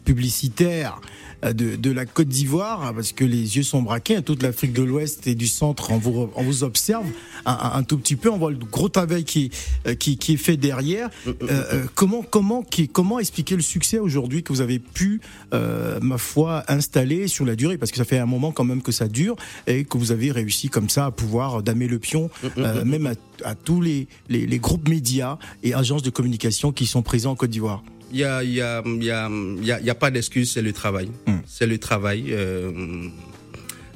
publicitaire 0.05 1.01
euh, 1.45 1.53
de, 1.53 1.77
de 1.77 1.91
la 1.91 2.07
Côte 2.07 2.29
d'Ivoire, 2.29 2.83
hein, 2.83 2.93
parce 2.95 3.13
que 3.13 3.25
les 3.25 3.57
yeux 3.57 3.63
sont 3.63 3.83
braqués. 3.83 4.17
hein, 4.17 4.23
toute 4.23 4.43
l'Afrique 4.43 4.73
de 4.73 4.83
l'Ouest 4.83 5.27
et 5.27 5.35
du 5.35 5.47
centre, 5.47 5.91
on 5.91 5.99
vous, 5.99 6.31
on 6.35 6.43
vous 6.43 6.65
observe 6.65 7.05
un, 7.45 7.73
un- 7.75 7.83
tout 7.83 7.99
petit 7.99 8.17
peu. 8.17 8.31
On 8.31 8.39
voit 8.39 8.51
le 8.51 8.57
gros 8.57 8.89
travail 8.89 9.25
qui, 9.25 9.45
est- 9.45 9.89
euh, 9.89 9.95
qui, 9.95 10.17
qui 10.17 10.33
est 10.33 10.37
fait 10.39 10.57
derrière. 10.57 11.11
Euh, 11.27 11.33
euh, 11.51 11.85
comment, 11.95 12.23
comment, 12.23 12.63
qui, 12.63 12.89
comment 12.89 13.19
expliquer 13.19 13.55
le 13.55 13.63
succès 13.63 13.99
aujourd'hui 13.99 14.43
que 14.43 14.53
vous 14.53 14.63
avez 14.63 14.79
pu, 14.79 15.21
euh, 15.53 16.01
ma 16.01 16.17
foi, 16.19 16.65
installer 16.69 17.29
sur 17.29 17.45
la 17.45 17.55
durée? 17.55 17.77
Parce 17.77 17.91
que 17.91 17.99
ça 17.99 18.05
fait 18.05 18.19
un 18.19 18.27
moment 18.27 18.51
quand 18.53 18.65
même 18.65 18.81
que 18.83 18.93
ça 18.93 19.07
dure 19.09 19.37
et 19.67 19.85
que 19.85 19.99
vous 19.99 20.11
avez 20.13 20.33
réussi 20.33 20.69
comme 20.71 20.89
ça 20.89 21.07
à 21.07 21.11
pouvoir 21.11 21.63
damer 21.63 21.87
le 21.87 21.99
pion, 21.99 22.31
euh, 22.57 22.85
même 22.85 23.07
à, 23.07 23.13
à 23.51 23.55
tous 23.55 23.81
les, 23.83 24.09
les, 24.31 24.47
les 24.47 24.59
groupes 24.59 24.89
médias 24.89 25.37
et 25.63 25.75
agences 25.75 26.03
de 26.03 26.11
communication 26.11 26.73
qui 26.73 26.87
sont 26.87 27.03
présents 27.03 27.33
en 27.33 27.37
Côte 27.37 27.51
d'Ivoire. 27.51 27.83
Il 28.17 28.21
n'y 28.21 28.25
a, 28.25 28.43
y 28.43 28.61
a, 28.63 28.83
y 28.87 29.11
a, 29.11 29.29
y 29.63 29.71
a, 29.73 29.81
y 29.81 29.91
a 29.91 29.95
pas 29.95 30.11
d'excuse, 30.11 30.53
c'est 30.53 30.63
le 30.63 30.73
travail. 30.73 31.11
Mm. 31.27 31.37
C'est 31.47 31.67
le 31.67 31.77
travail 31.79 32.29
euh, 32.31 32.73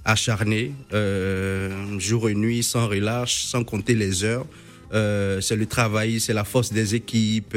acharné, 0.05 0.73
euh, 0.93 1.99
jour 1.99 2.29
et 2.29 2.35
nuit, 2.35 2.63
sans 2.63 2.87
relâche, 2.87 3.45
sans 3.45 3.65
compter 3.65 3.95
les 3.95 4.25
heures. 4.25 4.47
Euh, 4.93 5.41
c'est 5.41 5.57
le 5.57 5.65
travail, 5.67 6.21
c'est 6.21 6.35
la 6.35 6.45
force 6.45 6.71
des 6.73 6.95
équipes, 6.95 7.57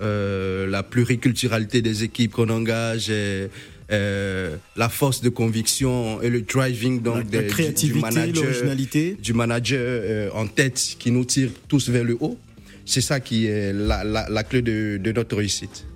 la 0.00 0.82
pluriculturalité 0.82 1.82
des 1.82 2.02
équipes 2.02 2.32
qu'on 2.32 2.48
engage. 2.48 3.10
et, 3.10 3.48
euh, 3.92 4.56
la 4.76 4.88
force 4.88 5.20
de 5.20 5.28
conviction 5.28 6.22
et 6.22 6.30
le 6.30 6.40
driving 6.40 7.02
donc 7.02 7.26
La, 7.30 7.42
du 7.42 7.46
créativité, 7.48 8.00
manager, 8.00 8.44
l'originalité. 8.44 9.16
du 9.22 9.34
manager 9.34 9.78
euh, 9.80 10.30
en 10.32 10.46
tête 10.46 10.96
qui 10.98 11.10
nous 11.10 11.26
tire 11.26 11.50
tous 11.68 11.90
vers 11.90 12.04
le 12.04 12.16
haut. 12.18 12.38
C'est 12.86 13.00
ça 13.00 13.20
qui 13.20 13.46
est 13.46 13.72
la, 13.72 14.04
la, 14.04 14.28
la 14.28 14.44
clé 14.44 14.62
de, 14.62 14.98
de 15.02 15.12
notre 15.12 15.36
réussite. 15.36 15.86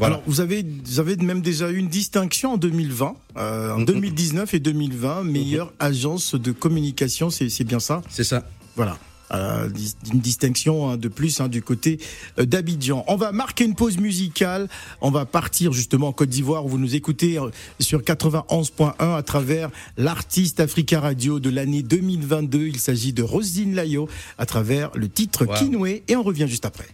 Alors, 0.00 0.22
vous 0.26 0.40
avez, 0.40 0.64
vous 0.84 1.00
avez 1.00 1.16
même 1.16 1.40
déjà 1.40 1.70
eu 1.70 1.76
une 1.76 1.88
distinction 1.88 2.52
en 2.52 2.56
2020, 2.58 3.16
euh, 3.38 3.72
en 3.72 3.80
2019 3.80 4.52
et 4.54 4.60
2020, 4.60 5.24
meilleure 5.24 5.72
agence 5.78 6.34
de 6.34 6.52
communication, 6.52 7.30
c'est 7.30 7.64
bien 7.64 7.80
ça? 7.80 8.02
C'est 8.10 8.24
ça. 8.24 8.46
Voilà. 8.74 8.98
Euh, 9.32 9.68
une 10.12 10.20
distinction 10.20 10.90
hein, 10.90 10.96
de 10.96 11.08
plus 11.08 11.40
hein, 11.40 11.48
du 11.48 11.62
côté 11.62 11.98
euh, 12.38 12.44
d'Abidjan. 12.44 13.04
On 13.08 13.16
va 13.16 13.32
marquer 13.32 13.64
une 13.64 13.74
pause 13.74 13.98
musicale. 13.98 14.68
On 15.00 15.10
va 15.10 15.24
partir 15.24 15.72
justement 15.72 16.08
en 16.08 16.12
Côte 16.12 16.28
d'Ivoire 16.28 16.64
où 16.64 16.68
vous 16.68 16.78
nous 16.78 16.94
écoutez 16.94 17.38
euh, 17.38 17.50
sur 17.80 18.02
91.1 18.02 19.16
à 19.16 19.22
travers 19.22 19.70
l'artiste 19.96 20.60
Africa 20.60 21.00
Radio 21.00 21.40
de 21.40 21.50
l'année 21.50 21.82
2022. 21.82 22.68
Il 22.68 22.78
s'agit 22.78 23.12
de 23.12 23.22
Rosine 23.22 23.74
Layo 23.74 24.08
à 24.38 24.46
travers 24.46 24.90
le 24.94 25.08
titre 25.08 25.44
wow. 25.44 25.86
Et 25.86 26.16
on 26.16 26.22
revient 26.22 26.46
juste 26.48 26.64
après. 26.64 26.86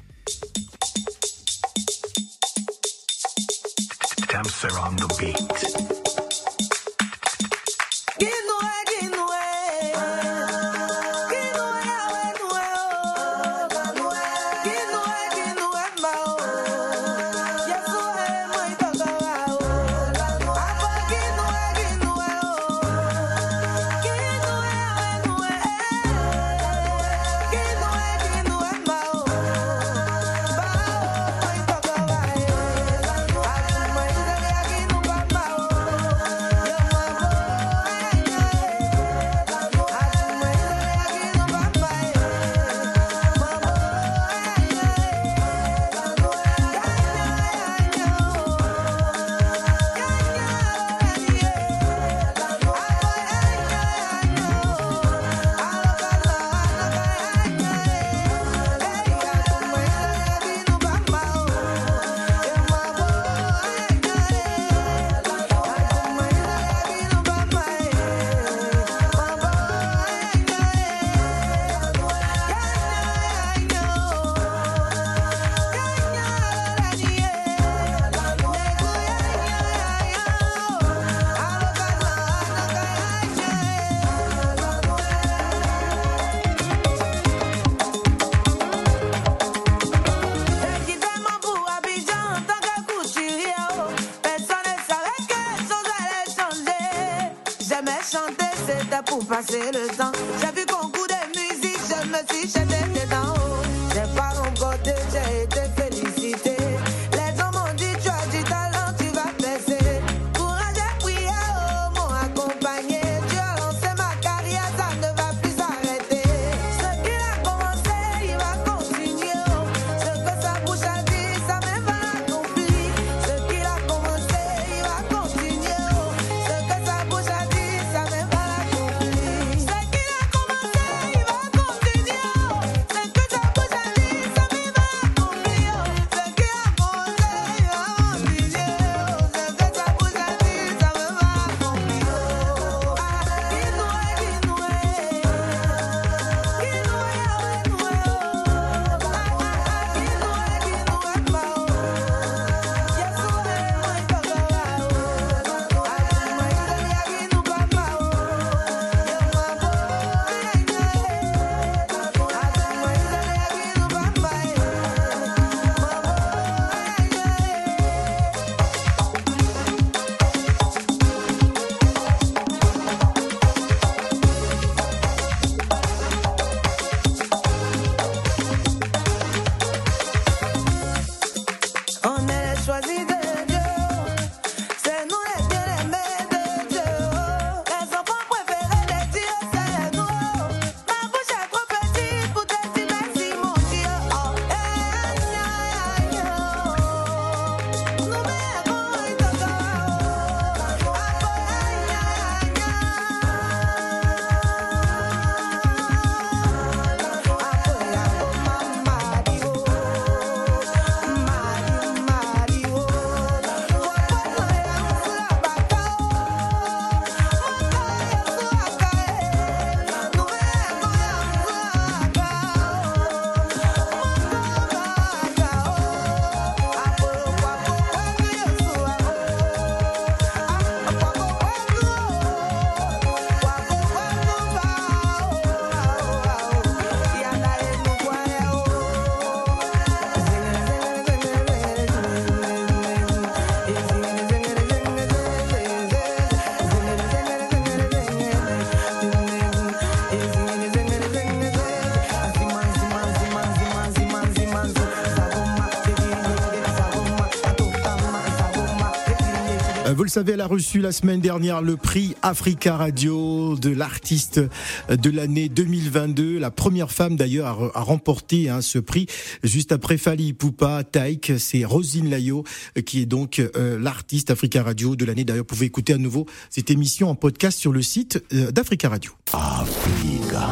Savez, 260.12 260.32
elle 260.32 260.42
a 260.42 260.46
reçu 260.46 260.78
la 260.78 260.92
semaine 260.92 261.22
dernière 261.22 261.62
le 261.62 261.78
prix 261.78 262.14
Africa 262.20 262.76
Radio 262.76 263.56
de 263.56 263.70
l'artiste 263.70 264.42
de 264.90 265.10
l'année 265.10 265.48
2022. 265.48 266.38
La 266.38 266.50
première 266.50 266.90
femme 266.90 267.16
d'ailleurs 267.16 267.74
à, 267.74 267.80
remporter 267.80 268.50
hein, 268.50 268.60
ce 268.60 268.78
prix, 268.78 269.06
juste 269.42 269.72
après 269.72 269.96
Fali 269.96 270.34
Poupa, 270.34 270.84
Taïk, 270.84 271.32
c'est 271.38 271.64
Rosine 271.64 272.10
Layo 272.10 272.44
qui 272.84 273.00
est 273.00 273.06
donc 273.06 273.38
euh, 273.38 273.78
l'artiste 273.78 274.30
Africa 274.30 274.62
Radio 274.62 274.96
de 274.96 275.06
l'année. 275.06 275.24
D'ailleurs, 275.24 275.44
vous 275.44 275.54
pouvez 275.54 275.64
écouter 275.64 275.94
à 275.94 275.98
nouveau 275.98 276.26
cette 276.50 276.70
émission 276.70 277.08
en 277.08 277.14
podcast 277.14 277.58
sur 277.58 277.72
le 277.72 277.80
site 277.80 278.22
euh, 278.34 278.50
d'Africa 278.50 278.90
Radio. 278.90 279.12
Africa. 279.32 280.50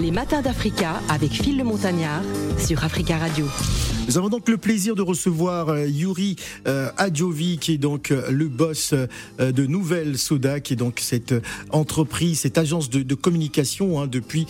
Les 0.00 0.10
matins 0.10 0.40
d'Africa 0.40 1.02
avec 1.10 1.32
Phil 1.32 1.58
le 1.58 1.64
Montagnard 1.64 2.22
sur 2.58 2.82
Africa 2.82 3.18
Radio. 3.18 3.46
Nous 4.08 4.18
avons 4.18 4.28
donc 4.28 4.48
le 4.48 4.56
plaisir 4.56 4.96
de 4.96 5.02
recevoir 5.02 5.68
euh, 5.68 5.86
Yuri 5.86 6.36
euh, 6.66 6.90
Adjovi, 6.96 7.58
qui 7.58 7.74
est 7.74 7.78
donc 7.78 8.10
euh, 8.10 8.30
le 8.30 8.48
boss 8.48 8.94
de 9.38 9.66
Nouvelle 9.66 10.18
Soda, 10.18 10.60
qui 10.60 10.74
est 10.74 10.76
donc 10.76 11.00
cette 11.00 11.34
entreprise, 11.70 12.40
cette 12.40 12.58
agence 12.58 12.90
de, 12.90 13.14
communication 13.14 14.00
hein, 14.00 14.06
depuis 14.06 14.46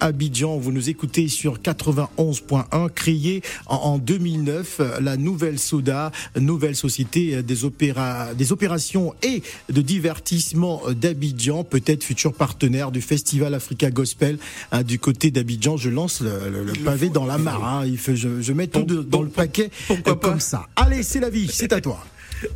Abidjan. 0.00 0.58
Vous 0.58 0.72
nous 0.72 0.90
écoutez 0.90 1.28
sur 1.28 1.58
91.1, 1.58 2.90
créée 2.90 3.42
en, 3.66 3.98
2009, 3.98 4.80
la 5.00 5.16
Nouvelle 5.16 5.58
Soda, 5.58 6.12
nouvelle 6.36 6.76
société 6.76 7.42
des, 7.42 7.64
opéra, 7.64 8.34
des 8.34 8.52
opérations 8.52 9.14
et 9.22 9.42
de 9.70 9.80
divertissement 9.82 10.82
d'Abidjan, 10.90 11.64
peut-être 11.64 12.04
futur 12.04 12.32
partenaire 12.32 12.90
du 12.90 13.00
Festival 13.00 13.54
Africa 13.54 13.90
Gospel 13.90 14.38
hein, 14.70 14.82
du 14.82 14.98
côté 14.98 15.30
d'Abidjan. 15.30 15.76
Je 15.76 15.90
lance 15.90 16.20
le, 16.20 16.72
pavé 16.84 17.08
dans 17.08 17.26
la 17.26 17.38
mare. 17.38 17.64
Hein. 17.64 17.86
Il 17.86 17.98
faut, 17.98 18.14
je, 18.14 18.40
je 18.40 18.52
mets 18.52 18.66
tout 18.66 18.84
dans 18.84 19.22
le 19.22 19.28
paquet 19.28 19.70
Pourquoi 19.86 20.16
comme 20.16 20.40
ça. 20.40 20.68
Allez, 20.76 21.02
c'est 21.02 21.20
la 21.20 21.30
vie, 21.30 21.48
c'est 21.52 21.72
à 21.72 21.80
toi. 21.80 22.04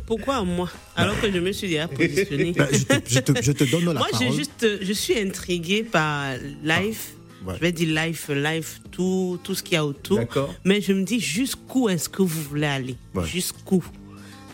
Pourquoi 0.05 0.43
moi 0.43 0.69
Alors 0.95 1.19
que 1.19 1.31
je 1.31 1.39
me 1.39 1.51
suis 1.51 1.67
déjà 1.67 1.87
positionné. 1.87 2.53
Bah, 2.53 2.67
je, 2.71 3.19
te, 3.19 3.63
donne 3.71 3.85
la 3.85 3.93
moi, 3.93 4.07
parole. 4.09 4.27
Moi, 4.27 4.35
juste, 4.35 4.67
je 4.81 4.93
suis 4.93 5.17
intrigué 5.17 5.83
par 5.83 6.33
life. 6.63 7.13
Ah, 7.47 7.53
je 7.55 7.61
vais 7.61 7.71
dire 7.71 8.05
life, 8.05 8.29
life, 8.29 8.81
tout, 8.91 9.39
tout 9.43 9.55
ce 9.55 9.63
qu'il 9.63 9.73
y 9.73 9.77
a 9.77 9.85
autour. 9.85 10.19
Mais 10.65 10.81
je 10.81 10.93
me 10.93 11.03
dis 11.03 11.19
jusqu'où 11.19 11.89
est-ce 11.89 12.09
que 12.09 12.21
vous 12.21 12.41
voulez 12.43 12.67
aller 12.67 12.95
Jusqu'où 13.25 13.83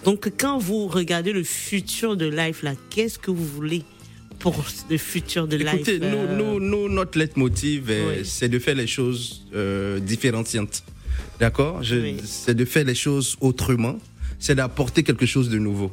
Donc, 0.03 0.31
quand 0.37 0.57
vous 0.57 0.87
regardez 0.87 1.33
le 1.33 1.43
futur 1.43 2.17
de 2.17 2.25
life, 2.25 2.61
là, 2.63 2.73
qu'est-ce 2.89 3.17
que 3.17 3.31
vous 3.31 3.45
voulez 3.45 3.83
pour 4.39 4.63
le 4.89 4.97
futur 4.97 5.47
de 5.47 5.55
life 5.55 5.73
Écoutez, 5.73 5.99
nous, 5.99 6.59
nous, 6.59 6.89
notre 6.89 7.17
leitmotiv, 7.17 7.91
c'est 8.23 8.49
de 8.49 8.59
faire 8.59 8.75
les 8.75 8.87
choses 8.87 9.45
euh, 9.55 9.99
différenciantes. 9.99 10.83
D'accord? 11.39 11.81
C'est 12.25 12.55
de 12.55 12.65
faire 12.65 12.85
les 12.85 12.95
choses 12.95 13.37
autrement. 13.41 13.97
C'est 14.43 14.55
d'apporter 14.55 15.03
quelque 15.03 15.25
chose 15.25 15.47
de 15.47 15.57
nouveau. 15.57 15.89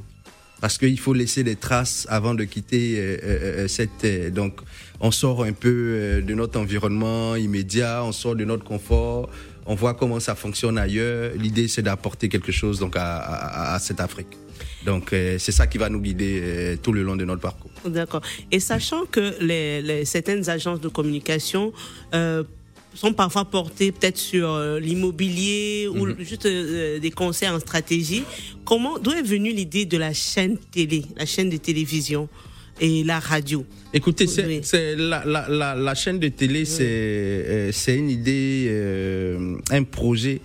Parce 0.60 0.76
qu'il 0.76 0.98
faut 0.98 1.12
laisser 1.12 1.44
des 1.44 1.54
traces 1.54 2.04
avant 2.10 2.34
de 2.34 2.42
quitter 2.42 2.96
euh, 2.98 3.16
euh, 3.22 3.64
euh, 3.64 3.68
cette. 3.68 4.34
Donc, 4.34 4.58
on 4.98 5.12
sort 5.12 5.44
un 5.44 5.52
peu 5.52 6.20
de 6.20 6.34
notre 6.34 6.58
environnement 6.58 7.36
immédiat, 7.36 8.02
on 8.02 8.10
sort 8.10 8.34
de 8.34 8.44
notre 8.44 8.64
confort, 8.64 9.30
on 9.66 9.76
voit 9.76 9.94
comment 9.94 10.18
ça 10.18 10.34
fonctionne 10.34 10.78
ailleurs. 10.78 11.30
L'idée, 11.36 11.68
c'est 11.68 11.82
d'apporter 11.82 12.28
quelque 12.28 12.50
chose 12.50 12.80
donc 12.80 12.94
à, 12.96 13.78
cette 13.80 14.00
Afrique. 14.00 14.36
Donc, 14.84 15.10
c'est 15.12 15.52
ça 15.52 15.68
qui 15.68 15.78
va 15.78 15.88
nous 15.88 16.00
guider 16.00 16.76
tout 16.82 16.92
le 16.92 17.04
long 17.04 17.14
de 17.14 17.24
notre 17.24 17.42
parcours. 17.42 17.70
D'accord. 17.86 18.22
Et 18.50 18.58
sachant 18.58 19.06
que 19.06 19.32
certaines 20.04 20.50
agences 20.50 20.80
de 20.80 20.88
communication 20.88 21.72
sont 22.94 23.12
parfois 23.12 23.44
portés 23.44 23.92
peut-être 23.92 24.18
sur 24.18 24.50
euh, 24.50 24.80
l'immobilier 24.80 25.88
ou 25.88 26.06
mhm. 26.06 26.16
juste 26.20 26.46
euh, 26.46 26.98
des 26.98 27.10
conseils 27.10 27.48
en 27.48 27.60
stratégie. 27.60 28.24
Comment, 28.64 28.98
d'où 28.98 29.12
est 29.12 29.22
venue 29.22 29.52
l'idée 29.52 29.86
de 29.86 29.96
la 29.96 30.12
chaîne 30.12 30.58
télé, 30.58 31.04
la 31.16 31.26
chaîne 31.26 31.50
de 31.50 31.56
télévision 31.56 32.28
et 32.80 33.04
la 33.04 33.20
radio? 33.20 33.64
Écoutez, 33.92 34.26
c'est 34.26 34.96
la, 34.96 35.24
la, 35.24 35.74
la, 35.74 35.94
chaîne 35.94 36.18
de 36.18 36.28
télé, 36.28 36.64
c'est 36.64 36.84
euh, 36.84 37.72
c'est 37.72 37.96
une 37.96 38.10
idée, 38.10 38.70
un 39.70 39.84
projet 39.84 40.40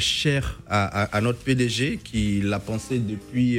cher 0.00 0.60
à, 0.68 1.04
à, 1.04 1.20
notre 1.20 1.38
PDG 1.38 2.00
qui 2.02 2.40
l'a 2.42 2.58
pensé 2.58 2.98
depuis 2.98 3.58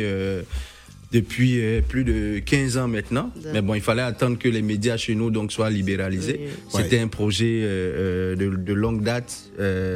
depuis 1.12 1.60
euh, 1.60 1.82
plus 1.82 2.04
de 2.04 2.40
15 2.40 2.78
ans 2.78 2.88
maintenant. 2.88 3.32
Mais 3.54 3.62
bon, 3.62 3.74
il 3.74 3.82
fallait 3.82 4.02
attendre 4.02 4.38
que 4.38 4.48
les 4.48 4.62
médias 4.62 4.98
chez 4.98 5.16
nous 5.16 5.32
donc 5.32 5.52
soient 5.52 5.70
libéralisés. 5.70 6.42
C'était 6.70 7.00
un 7.00 7.08
projet 7.08 7.62
euh, 7.64 8.34
euh, 8.34 8.36
de, 8.36 8.56
de, 8.56 8.74
longue 8.74 9.04
date, 9.04 9.52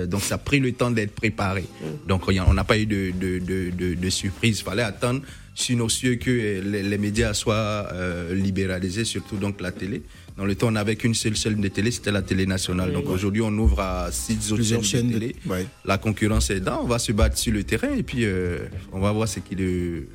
donc 0.07 0.21
ça 0.21 0.35
a 0.35 0.37
pris 0.37 0.59
le 0.59 0.71
temps 0.71 0.91
d'être 0.91 1.13
préparé. 1.13 1.61
Mm. 1.61 2.07
Donc 2.07 2.23
on 2.27 2.53
n'a 2.53 2.63
pas 2.63 2.77
eu 2.77 2.85
de, 2.85 3.11
de, 3.11 3.39
de, 3.39 3.93
de 3.93 4.09
surprise. 4.09 4.59
Il 4.59 4.63
fallait 4.63 4.83
attendre 4.83 5.21
sur 5.55 5.77
nos 5.77 5.89
cieux 5.89 6.15
que 6.15 6.31
les, 6.31 6.97
médias 6.97 7.33
soient 7.33 7.87
libéralisés, 8.31 9.05
surtout 9.05 9.37
donc 9.37 9.61
la 9.61 9.71
télé. 9.71 10.01
Dans 10.35 10.45
le 10.45 10.55
temps, 10.55 10.69
on 10.69 10.71
n'avait 10.71 10.95
qu'une 10.95 11.13
seule 11.13 11.35
chaîne 11.35 11.61
de 11.61 11.67
télé, 11.67 11.91
c'était 11.91 12.11
la 12.11 12.23
télé 12.23 12.47
nationale. 12.47 12.91
Donc 12.91 13.07
aujourd'hui, 13.07 13.43
on 13.43 13.55
ouvre 13.59 13.79
à 13.81 14.11
six 14.11 14.51
autres 14.51 14.63
chaînes, 14.81 15.09
de 15.09 15.19
télé. 15.19 15.35
La 15.85 15.99
concurrence 15.99 16.49
est 16.49 16.59
là, 16.59 16.79
on 16.81 16.87
va 16.87 16.97
se 16.97 17.11
battre 17.11 17.37
sur 17.37 17.53
le 17.53 17.63
terrain 17.63 17.93
et 17.95 18.01
puis 18.01 18.25
on 18.91 18.99
va 18.99 19.11
voir 19.11 19.27
ce 19.27 19.39
qui 19.41 19.53
est 19.53 20.07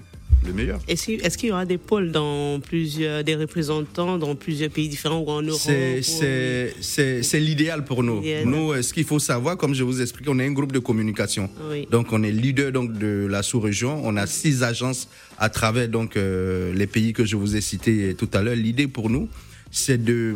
le 0.46 0.52
meilleur. 0.52 0.80
Est-ce 0.88 1.38
qu'il 1.38 1.48
y 1.48 1.52
aura 1.52 1.64
des 1.64 1.78
pôles 1.78 2.10
dans 2.12 2.60
plusieurs, 2.60 3.24
des 3.24 3.34
représentants 3.34 4.18
dans 4.18 4.34
plusieurs 4.34 4.70
pays 4.70 4.88
différents 4.88 5.20
ou 5.20 5.30
en 5.30 5.42
Europe 5.42 5.60
C'est 5.60 7.40
l'idéal 7.40 7.84
pour 7.84 8.02
nous. 8.02 8.22
Nous, 8.44 8.72
euh, 8.72 8.82
ce 8.82 8.92
qu'il 8.92 9.04
faut 9.04 9.18
savoir, 9.18 9.56
comme 9.56 9.74
je 9.74 9.84
vous 9.84 10.00
explique, 10.00 10.28
on 10.28 10.38
est 10.38 10.46
un 10.46 10.52
groupe 10.52 10.72
de 10.72 10.78
communication. 10.78 11.50
Donc, 11.90 12.12
on 12.12 12.22
est 12.22 12.30
leader 12.32 12.72
donc, 12.72 12.92
de 12.92 13.26
la 13.28 13.42
sous-région. 13.42 14.00
On 14.04 14.16
a 14.16 14.26
six 14.26 14.62
agences 14.62 15.08
à 15.38 15.48
travers 15.48 15.88
donc, 15.88 16.16
euh, 16.16 16.72
les 16.74 16.86
pays 16.86 17.12
que 17.12 17.24
je 17.24 17.36
vous 17.36 17.56
ai 17.56 17.60
cités 17.60 18.14
tout 18.14 18.28
à 18.32 18.42
l'heure. 18.42 18.56
L'idée 18.56 18.86
pour 18.86 19.10
nous, 19.10 19.28
c'est 19.70 20.02
de 20.02 20.34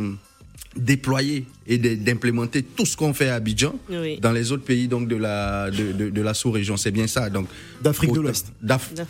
déployer 0.77 1.45
et 1.67 1.79
d'implémenter 1.79 2.63
tout 2.63 2.87
ce 2.87 2.97
qu'on 2.97 3.15
fait 3.15 3.29
à 3.29 3.37
Abidjan 3.37 3.75
dans 4.21 4.33
les 4.33 4.53
autres 4.53 4.65
pays 4.65 4.89
donc 4.89 5.09
de 5.09 5.17
la 5.17 5.71
de, 5.71 6.11
de, 6.11 6.23
la 6.23 6.35
sous-région. 6.35 6.77
C'est 6.77 6.91
bien 6.91 7.07
ça 7.07 7.31
donc. 7.31 7.47
d'Afrique 7.83 8.13
de 8.13 8.21
l'Ouest. 8.21 8.53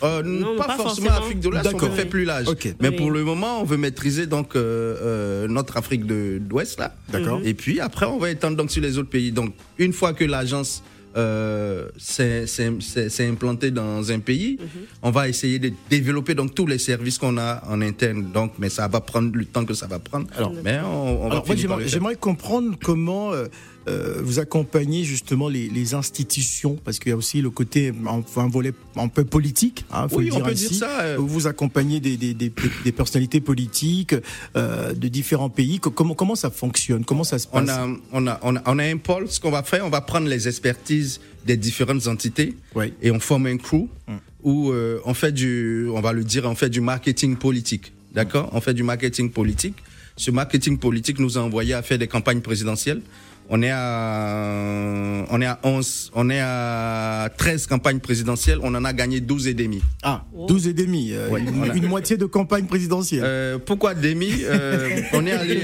euh, 0.03 0.57
pas, 0.57 0.75
forcément 0.75 1.11
Afrique 1.11 1.39
de 1.39 1.49
l'Ouest 1.49 1.73
on 1.73 1.91
fait 1.91 2.05
plus 2.05 2.25
large 2.25 2.47
mais 2.79 2.91
pour 2.91 3.11
le 3.11 3.23
moment 3.23 3.61
on 3.61 3.63
veut 3.63 3.77
maîtriser 3.77 4.27
donc 4.27 4.55
euh, 4.55 4.95
euh, 5.01 5.47
notre 5.47 5.77
Afrique 5.77 6.05
de 6.05 6.41
l'Ouest 6.49 6.79
là. 6.79 6.95
D'accord. 7.09 7.41
Et 7.43 7.53
puis 7.53 7.79
après 7.79 8.05
on 8.05 8.17
va 8.17 8.29
étendre 8.29 8.57
donc 8.57 8.71
sur 8.71 8.81
les 8.81 8.97
autres 8.97 9.09
pays. 9.09 9.31
Donc 9.31 9.53
une 9.77 9.93
fois 9.93 10.13
que 10.13 10.23
l'agence 10.25 10.83
euh, 11.15 11.89
c'est 11.97 13.27
implanté 13.27 13.71
dans 13.71 14.11
un 14.11 14.19
pays, 14.19 14.57
mhm. 14.59 14.81
on 15.03 15.11
va 15.11 15.29
essayer 15.29 15.59
de 15.59 15.71
développer 15.89 16.33
donc 16.33 16.55
tous 16.55 16.65
les 16.65 16.77
services 16.77 17.17
qu'on 17.17 17.37
a 17.37 17.63
en 17.67 17.81
interne. 17.81 18.31
Donc, 18.31 18.53
mais 18.57 18.69
ça 18.69 18.87
va 18.87 19.01
prendre 19.01 19.35
le 19.35 19.45
temps 19.45 19.65
que 19.65 19.73
ça 19.73 19.87
va 19.87 19.99
prendre. 19.99 20.27
Alors, 20.35 20.53
mais 20.63 20.79
on, 20.79 21.29
va 21.29 21.43
j'aimerais 21.85 22.15
comprendre 22.15 22.75
comment 22.81 23.31
euh, 23.31 23.45
euh, 23.87 24.21
vous 24.23 24.39
accompagnez 24.39 25.03
justement 25.03 25.49
les, 25.49 25.93
institutions, 25.93 26.77
parce 26.83 26.97
qu'il 26.99 27.09
y 27.09 27.13
a 27.13 27.17
aussi 27.17 27.41
le 27.41 27.49
côté, 27.49 27.91
un 28.07 28.47
volet 28.47 28.71
un 28.95 29.09
peu 29.09 29.25
politique, 29.25 29.85
hein, 29.91 30.07
faut 30.07 30.17
oui, 30.17 30.25
dire 30.25 30.37
on 30.37 30.41
peut 30.41 30.53
dire 30.53 30.73
ça. 30.73 31.01
Euh. 31.01 31.17
Vous 31.19 31.45
accompagnez 31.45 31.99
des, 31.99 32.15
des, 32.15 32.33
des, 32.33 32.51
des 32.83 32.91
personnalités 32.91 33.41
politiques 33.41 34.15
euh, 34.55 34.93
de 34.93 35.07
différents 35.07 35.49
pays. 35.49 35.79
Comment, 35.79 36.15
comment 36.15 36.35
ça 36.35 36.49
fonctionne? 36.49 37.03
Comment 37.03 37.23
ça 37.23 37.37
se 37.37 37.47
passe? 37.47 37.63
on 37.63 37.69
a, 37.69 37.87
on, 38.13 38.27
a, 38.27 38.39
on, 38.43 38.55
a, 38.55 38.61
on 38.65 38.79
a 38.79 38.83
un 38.85 38.97
pôle. 38.97 39.29
Ce 39.29 39.39
qu'on 39.39 39.51
va 39.51 39.63
faire, 39.63 39.85
on 39.85 39.89
va 39.89 40.01
prendre 40.01 40.27
les 40.27 40.47
expertises 40.47 41.19
des 41.45 41.57
différentes 41.57 42.07
entités 42.07 42.55
et 43.01 43.11
on 43.11 43.19
forme 43.19 43.47
un 43.47 43.57
crew 43.57 43.87
hum. 44.07 44.19
où 44.43 44.71
euh, 44.71 44.99
on 45.05 45.13
fait 45.13 45.31
du, 45.31 45.87
on 45.93 46.01
va 46.01 46.13
le 46.13 46.23
dire, 46.23 46.45
on 46.45 46.55
fait 46.55 46.69
du 46.69 46.81
marketing 46.81 47.35
politique. 47.35 47.91
D'accord? 48.13 48.49
On 48.53 48.61
fait 48.61 48.73
du 48.73 48.83
marketing 48.83 49.31
politique. 49.31 49.75
Ce 50.15 50.29
marketing 50.29 50.77
politique 50.77 51.19
nous 51.19 51.37
a 51.37 51.41
envoyé 51.41 51.73
à 51.73 51.81
faire 51.81 51.97
des 51.97 52.07
campagnes 52.07 52.41
présidentielles. 52.41 53.01
On 53.49 53.61
est 53.61 53.71
à, 53.71 55.25
on 55.29 55.41
est 55.41 55.45
à 55.45 55.59
11, 55.63 56.11
on 56.15 56.29
est 56.29 56.39
à 56.41 57.29
13 57.37 57.67
campagnes 57.67 57.99
présidentielles, 57.99 58.59
on 58.63 58.73
en 58.73 58.85
a 58.85 58.93
gagné 58.93 59.19
12 59.19 59.47
et 59.47 59.53
demi. 59.53 59.81
Ah, 60.01 60.23
12 60.47 60.67
et 60.69 60.73
demi, 60.73 61.11
euh, 61.13 61.29
une, 61.75 61.87
moitié 61.87 62.17
de 62.17 62.25
campagne 62.25 62.65
présidentielle. 62.65 63.23
Euh, 63.23 63.57
pourquoi 63.63 63.93
demi 63.95 64.31
euh, 64.43 65.01
On 65.13 65.25
est 65.25 65.31
allé, 65.31 65.59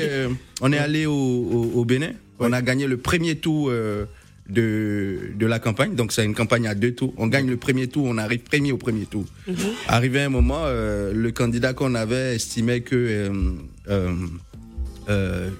on 0.62 0.72
est 0.74 0.78
allé 0.78 1.06
au, 1.06 1.86
Bénin, 1.86 2.12
on 2.40 2.52
a 2.52 2.62
gagné 2.62 2.86
le 2.86 2.98
premier 2.98 3.36
tour 3.38 3.72
de, 3.72 5.20
de 5.36 5.46
la 5.46 5.60
campagne. 5.60 5.96
Donc 5.96 6.12
c'est 6.12 6.26
une 6.26 6.36
campagne 6.36 6.68
à 6.68 6.76
deux 6.76 6.92
tours. 6.92 7.14
On 7.18 7.28
gagne 7.28 7.50
le 7.50 7.58
premier 7.58 7.88
tour, 7.88 8.06
on 8.08 8.18
arrive 8.18 8.40
premier 8.40 8.72
au 8.72 8.78
premier 8.78 9.06
tour. 9.06 9.26
Mhm. 9.48 9.56
Arrivé 9.88 10.22
un 10.22 10.30
moment, 10.30 10.66
le 10.68 11.30
candidat 11.32 11.74
qu'on 11.74 11.96
avait 11.96 12.36
estimait 12.36 12.82
que 12.82 13.32
euh, 13.90 14.14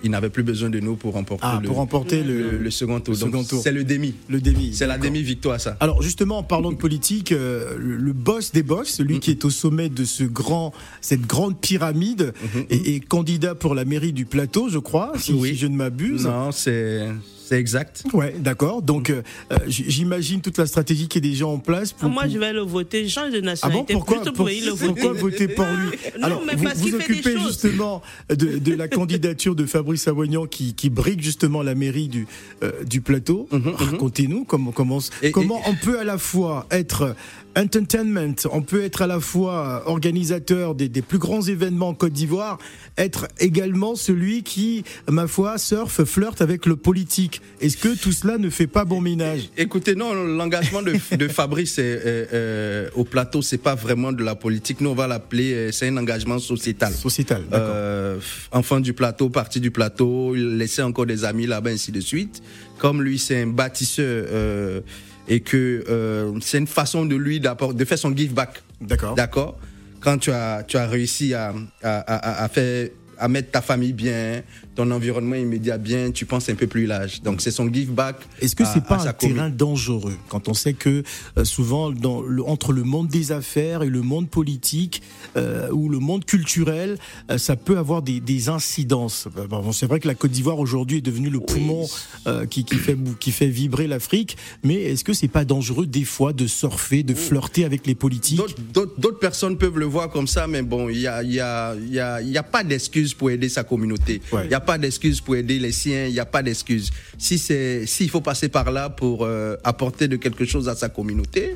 il 0.04 0.12
n'avait 0.12 0.30
plus 0.30 0.44
besoin 0.44 0.70
de 0.70 0.80
nous 0.80 0.96
pour 0.96 1.14
remporter, 1.14 1.46
ah, 1.48 1.60
le, 1.62 1.68
pour 1.68 1.78
remporter 1.78 2.24
le, 2.24 2.70
second 2.72 3.00
tour. 3.00 3.16
C'est 3.16 3.72
le 3.72 3.84
demi. 3.84 4.16
Le 4.30 4.42
demi. 4.42 4.74
C'est 4.74 4.88
la 4.88 4.98
demi-victoire, 4.98 5.60
ça. 5.60 5.78
Alors, 5.80 6.02
justement, 6.02 6.40
en 6.40 6.44
parlant 6.44 6.72
de 6.72 6.78
politique, 6.78 7.32
euh, 7.32 7.76
le 7.78 8.14
boss 8.14 8.52
des 8.52 8.64
boss, 8.64 8.90
celui 8.90 9.18
mm-hmm. 9.18 9.20
qui 9.20 9.32
est 9.32 9.46
au 9.46 9.50
sommet 9.50 9.90
de 9.90 10.04
ce 10.04 10.24
grand, 10.24 10.74
cette 11.02 11.26
grande 11.26 11.60
pyramide, 11.60 12.34
mm-hmm. 12.56 12.96
est, 12.96 13.00
candidat 13.08 13.56
pour 13.56 13.76
la 13.76 13.86
mairie 13.86 14.14
du 14.14 14.26
plateau, 14.26 14.70
je 14.70 14.78
crois, 14.78 15.14
si, 15.18 15.56
je 15.56 15.68
ne 15.68 15.76
m'abuse. 15.76 16.26
Non, 16.26 16.52
c'est 16.52 17.08
C'est 17.50 17.60
exact. 17.60 18.04
Ouais, 18.14 18.36
d'accord. 18.38 18.84
Donc, 18.84 19.10
euh, 19.10 19.24
euh, 19.52 19.58
j'imagine 19.66 20.40
toute 20.40 20.60
la 20.60 20.68
stratégie 20.68 21.08
qui 21.08 21.18
est 21.18 21.22
déjà 21.22 21.48
en 21.48 21.58
place. 21.58 21.94
Pour, 21.94 22.08
ah, 22.08 22.14
moi, 22.14 22.28
je 22.28 22.38
vais 22.38 22.54
le 22.54 22.62
voter. 22.62 23.08
Je 23.08 23.10
change 23.10 23.32
de 23.32 23.42
nationalité. 23.42 23.86
Ah 23.90 23.94
bon, 23.94 24.00
pourquoi, 24.06 24.32
pour, 24.32 24.48
le 24.48 24.70
voter. 24.70 24.86
pourquoi 24.86 25.14
voter 25.20 25.48
pour 25.48 25.66
lui 25.66 25.98
Alors, 26.22 26.44
mais 26.46 26.54
vous, 26.54 26.68
vous 26.76 26.94
occupez 26.94 27.40
justement 27.40 28.04
de, 28.30 28.60
de, 28.60 28.76
la 28.76 28.88
candidature 28.88 29.56
de 29.56 29.66
Fabrice 29.66 30.08
Avoignan 30.08 30.46
qui, 30.46 30.76
qui 30.76 30.92
brigue 30.92 31.22
justement 31.22 31.64
la 31.64 31.74
mairie 31.74 32.08
du, 32.08 32.28
euh, 32.62 32.84
du 32.84 33.02
plateau. 33.02 33.48
Mhm, 33.52 33.60
mhm. 33.62 33.74
Racontez-nous 33.74 34.44
comment, 34.44 34.72
comment, 34.72 35.00
comment 35.34 35.60
on 35.66 35.74
peut 35.74 35.98
à 35.98 36.04
la 36.04 36.20
fois 36.20 36.68
être 36.70 37.16
entertainment, 37.60 38.36
on 38.52 38.62
peut 38.62 38.84
être 38.84 39.02
à 39.02 39.08
la 39.08 39.20
fois 39.20 39.84
organisateur 39.86 40.76
des, 40.76 40.90
des 40.90 41.02
plus 41.02 41.18
grands 41.18 41.42
événements 41.42 41.90
en 41.90 41.94
Côte 41.94 42.14
d'Ivoire, 42.14 42.58
être 42.98 43.28
également 43.40 43.96
celui 43.96 44.44
qui, 44.44 44.84
ma 45.10 45.28
foi, 45.28 45.58
surfe, 45.58 46.04
flirte 46.04 46.42
avec 46.42 46.66
le 46.66 46.76
politique. 46.76 47.42
Est-ce 47.62 47.78
que 47.78 47.96
tout 47.98 48.12
cela 48.12 48.38
ne 48.38 48.50
fait 48.50 48.68
pas 48.68 48.86
bon 48.86 49.02
ménage? 49.02 49.50
Écoutez, 49.58 49.96
non, 49.96 50.14
l'engagement 50.14 50.82
de, 50.82 50.94
de, 51.16 51.28
Fabrice 51.28 51.78
euh, 51.80 52.26
euh, 52.34 52.90
au 52.96 53.04
plateau, 53.04 53.42
c'est 53.42 53.58
pas 53.58 53.76
vraiment 53.76 54.12
de 54.12 54.24
la 54.24 54.36
politique. 54.36 54.82
Nous, 54.82 54.90
on 54.90 54.96
va 54.96 55.08
l'appeler, 55.08 55.54
euh, 55.54 55.72
c'est 55.72 55.88
un 55.88 55.98
engagement 55.98 56.40
sociétal. 56.40 56.94
Sociétal, 56.94 57.44
euh, 57.54 58.20
Enfant 58.52 58.80
du 58.80 58.94
plateau, 58.94 59.30
parti 59.30 59.60
du 59.60 59.72
plateau, 59.72 60.34
laisser 60.36 60.82
encore 60.82 61.06
des 61.06 61.26
amis 61.26 61.46
là-bas, 61.46 61.72
ainsi 61.72 61.92
de 61.92 62.00
suite. 62.00 62.42
Comme 62.78 63.02
lui, 63.04 63.20
c'est 63.20 63.42
un 63.42 63.48
bâtisseur 63.48 64.26
euh, 64.32 64.82
et 65.30 65.40
que 65.40 65.84
euh, 65.88 66.38
c'est 66.42 66.58
une 66.58 66.68
façon 66.68 67.06
de 67.06 67.16
lui 67.16 67.40
de 67.40 67.86
faire 67.86 67.98
son 67.98 68.16
give 68.16 68.34
back. 68.34 68.62
D'accord. 68.82 69.16
D'accord? 69.16 69.60
Quand 70.02 70.18
tu 70.18 70.32
as, 70.32 70.64
tu 70.64 70.78
as 70.78 70.88
réussi 70.88 71.34
à, 71.34 71.54
à, 71.84 72.00
à, 72.00 72.44
à 72.44 72.50
faire 72.50 72.90
à 73.20 73.28
mettre 73.28 73.52
ta 73.52 73.62
famille 73.62 73.94
bien, 73.94 74.42
ton 74.80 74.92
environnement 74.92 75.36
immédiat 75.36 75.78
bien, 75.78 76.10
tu 76.12 76.26
penses 76.26 76.48
un 76.48 76.56
peu 76.56 76.66
plus 76.66 76.86
large. 76.86 77.22
Donc 77.22 77.42
c'est 77.42 77.52
son 77.52 77.68
give 77.72 77.92
back. 77.92 78.16
Est-ce 78.40 78.56
que 78.56 78.64
c'est 78.64 78.86
pas 78.86 79.06
un 79.06 79.12
terrain 79.12 79.50
dangereux 79.50 80.16
quand 80.30 80.48
on 80.48 80.54
sait 80.54 80.72
que 80.72 81.04
euh, 81.38 81.44
souvent 81.44 81.92
dans 81.92 82.22
le, 82.22 82.42
entre 82.48 82.72
le 82.72 82.84
monde 82.84 83.10
des 83.10 83.34
affaires 83.34 83.84
et 83.84 83.90
le 83.90 84.02
monde 84.02 84.30
politique 84.30 85.02
euh, 85.36 85.70
ou 85.72 85.90
le 85.90 86.00
monde 86.00 86.24
culturel, 86.24 86.98
euh, 87.30 87.38
ça 87.38 87.58
peut 87.58 87.78
avoir 87.78 88.02
des, 88.02 88.22
des 88.22 88.48
incidences? 88.48 89.28
Bon, 89.50 89.74
c'est 89.74 89.86
vrai 89.86 90.00
que 90.00 90.08
la 90.08 90.16
Côte 90.16 90.32
d'Ivoire 90.32 90.60
aujourd'hui 90.60 91.00
est 91.00 91.02
devenue 91.02 91.30
le 91.30 91.42
poumon 91.42 91.86
euh, 92.28 92.46
qui, 92.46 92.64
qui, 92.64 92.76
fait 92.76 92.98
qui 93.20 93.32
fait 93.32 93.48
vibrer 93.48 93.86
l'Afrique, 93.88 94.38
mais 94.64 94.76
est-ce 94.76 95.04
que 95.04 95.12
c'est 95.12 95.28
pas 95.28 95.44
dangereux 95.44 95.88
des 95.88 96.06
fois 96.06 96.32
de 96.32 96.48
surfer, 96.48 97.04
de 97.04 97.16
flirter 97.16 97.66
avec 97.66 97.86
les 97.86 97.96
politiques? 97.96 98.40
D'autres 98.72 99.20
personnes 99.20 99.58
peuvent 99.58 99.78
le 99.78 99.88
voir 99.88 100.10
comme 100.10 100.28
ça, 100.28 100.48
mais 100.48 100.62
bon, 100.62 100.88
il 100.88 101.02
y 101.02 101.08
a, 101.08 101.22
y, 101.22 101.42
a, 101.42 101.76
y, 101.76 102.00
a, 102.00 102.22
y 102.22 102.38
a 102.38 102.44
pas 102.44 102.64
d'excuse 102.64 103.14
pour 103.14 103.30
aider 103.30 103.50
sa 103.50 103.66
communauté. 103.66 104.22
Il 104.46 104.54
a 104.54 104.62
pas 104.70 104.78
d'excuse 104.78 105.20
pour 105.20 105.36
aider 105.36 105.58
les 105.58 105.72
siens, 105.72 106.06
il 106.06 106.14
n'y 106.14 106.20
a 106.20 106.28
pas 106.28 106.44
d'excuse. 106.44 106.92
Si 107.18 107.40
c'est, 107.40 107.88
s'il 107.88 108.08
faut 108.08 108.22
passer 108.22 108.50
par 108.50 108.72
là 108.72 108.92
pour 108.92 109.26
euh, 109.26 109.56
apporter 109.64 110.08
de 110.08 110.16
quelque 110.16 110.46
chose 110.46 110.70
à 110.70 110.76
sa 110.76 110.90
communauté, 110.90 111.56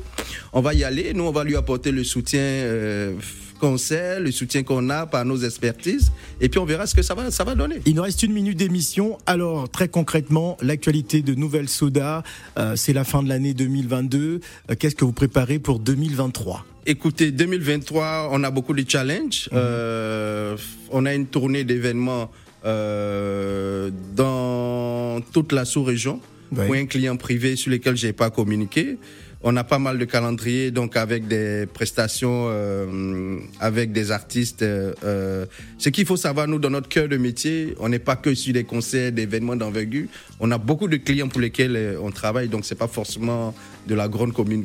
on 0.52 0.60
va 0.60 0.74
y 0.74 0.82
aller. 0.82 1.14
Nous, 1.14 1.22
on 1.22 1.30
va 1.30 1.44
lui 1.44 1.54
apporter 1.54 1.92
le 1.92 2.02
soutien 2.02 2.40
euh, 2.40 3.14
qu'on 3.60 3.78
sait, 3.78 4.18
le 4.18 4.32
soutien 4.32 4.64
qu'on 4.64 4.90
a 4.90 5.06
par 5.06 5.24
nos 5.24 5.36
expertises, 5.36 6.10
et 6.40 6.48
puis 6.48 6.58
on 6.58 6.64
verra 6.64 6.88
ce 6.88 6.96
que 6.96 7.02
ça 7.02 7.14
va, 7.14 7.30
ça 7.30 7.44
va 7.44 7.54
donner. 7.54 7.76
Il 7.86 7.94
nous 7.94 8.02
reste 8.02 8.24
une 8.24 8.32
minute 8.32 8.58
d'émission. 8.58 9.16
Alors, 9.26 9.68
très 9.68 9.86
concrètement, 9.86 10.56
l'actualité 10.60 11.22
de 11.22 11.36
Nouvelle 11.36 11.68
Soda, 11.68 12.24
euh, 12.58 12.74
c'est 12.74 12.92
la 12.92 13.04
fin 13.04 13.22
de 13.22 13.28
l'année 13.28 13.54
2022. 13.54 14.40
Qu'est-ce 14.80 14.96
que 14.96 15.04
vous 15.04 15.12
préparez 15.12 15.60
pour 15.60 15.78
2023 15.78 16.66
Écoutez, 16.84 17.30
2023, 17.30 18.30
on 18.32 18.42
a 18.42 18.50
beaucoup 18.50 18.74
de 18.74 18.84
challenges. 18.86 19.48
Mmh. 19.52 19.54
Euh, 19.54 20.56
on 20.90 21.06
a 21.06 21.14
une 21.14 21.26
tournée 21.26 21.62
d'événements 21.62 22.28
euh, 22.64 23.90
dans 24.14 25.20
toute 25.32 25.52
la 25.52 25.64
sous-région 25.64 26.20
oui. 26.52 26.66
pour 26.66 26.74
un 26.74 26.86
client 26.86 27.16
privé 27.16 27.56
sur 27.56 27.70
lequel 27.70 27.96
j'ai 27.96 28.12
pas 28.12 28.30
communiqué. 28.30 28.98
On 29.46 29.54
a 29.56 29.64
pas 29.64 29.78
mal 29.78 29.98
de 29.98 30.06
calendriers, 30.06 30.70
donc 30.70 30.96
avec 30.96 31.28
des 31.28 31.66
prestations, 31.66 32.46
euh, 32.48 33.36
avec 33.60 33.92
des 33.92 34.10
artistes. 34.10 34.62
Euh, 34.62 35.44
ce 35.76 35.90
qu'il 35.90 36.06
faut 36.06 36.16
savoir, 36.16 36.48
nous, 36.48 36.58
dans 36.58 36.70
notre 36.70 36.88
cœur 36.88 37.08
de 37.08 37.18
métier, 37.18 37.74
on 37.78 37.90
n'est 37.90 37.98
pas 37.98 38.16
que 38.16 38.34
sur 38.34 38.54
des 38.54 38.64
concerts, 38.64 39.12
des 39.12 39.24
événements 39.24 39.54
d'envergure. 39.54 40.06
On 40.40 40.50
a 40.50 40.56
beaucoup 40.56 40.88
de 40.88 40.96
clients 40.96 41.28
pour 41.28 41.42
lesquels 41.42 41.98
on 42.00 42.10
travaille, 42.10 42.48
donc 42.48 42.64
c'est 42.64 42.74
pas 42.74 42.88
forcément 42.88 43.54
de 43.86 43.94
la 43.94 44.08
grande 44.08 44.32
commun 44.32 44.62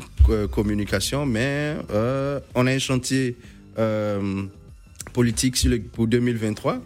communication, 0.50 1.26
mais 1.26 1.76
euh, 1.92 2.40
on 2.56 2.66
a 2.66 2.72
un 2.72 2.80
chantier 2.80 3.36
politique 5.12 5.58
sur 5.58 5.72
le, 5.72 5.82
pour 5.82 6.08
2023 6.08 6.82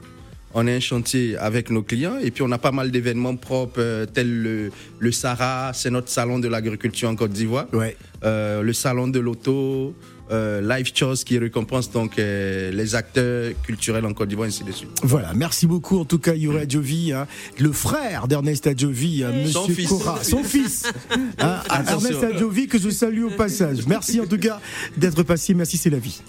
on 0.53 0.67
a 0.67 0.71
un 0.71 0.79
chantier 0.79 1.37
avec 1.37 1.69
nos 1.69 1.83
clients 1.83 2.17
et 2.21 2.31
puis 2.31 2.43
on 2.43 2.51
a 2.51 2.57
pas 2.57 2.71
mal 2.71 2.91
d'événements 2.91 3.35
propres 3.35 3.79
euh, 3.79 4.05
tels 4.05 4.41
le, 4.41 4.71
le 4.99 5.11
Sahara, 5.11 5.71
c'est 5.73 5.89
notre 5.89 6.09
salon 6.09 6.39
de 6.39 6.47
l'agriculture 6.47 7.09
en 7.09 7.15
Côte 7.15 7.31
d'Ivoire. 7.31 7.67
Ouais. 7.73 7.95
Euh, 8.23 8.61
le 8.61 8.73
salon 8.73 9.07
de 9.07 9.19
l'auto, 9.19 9.93
euh, 10.31 10.61
Live 10.61 10.91
Chose 10.95 11.23
qui 11.23 11.37
récompense 11.37 11.91
donc 11.91 12.17
euh, 12.17 12.71
les 12.71 12.95
acteurs 12.95 13.51
culturels 13.63 14.05
en 14.05 14.13
Côte 14.13 14.29
d'Ivoire, 14.29 14.47
ainsi 14.47 14.63
de 14.63 14.71
suite. 14.71 14.89
Voilà, 15.03 15.33
merci 15.35 15.67
beaucoup 15.67 15.99
en 15.99 16.05
tout 16.05 16.19
cas 16.19 16.33
Yuri 16.33 16.59
Adjovi, 16.59 17.11
hein, 17.11 17.27
le 17.59 17.71
frère 17.71 18.27
d'Ernest 18.27 18.65
Adjovi, 18.67 19.23
hein, 19.23 19.31
Monsieur 19.33 19.51
son 19.53 19.67
fils. 19.67 19.89
Cora, 19.89 20.23
son 20.23 20.43
fils, 20.43 20.83
hein, 21.39 21.59
Ernest 21.69 22.23
Adjovi 22.23 22.67
que 22.67 22.79
je 22.79 22.89
salue 22.89 23.23
au 23.23 23.31
passage. 23.31 23.85
Merci 23.85 24.21
en 24.21 24.25
tout 24.25 24.39
cas 24.39 24.59
d'être 24.95 25.23
passé, 25.23 25.53
merci 25.53 25.77
c'est 25.77 25.89
la 25.89 25.99
vie. 25.99 26.21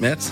Merci. 0.00 0.30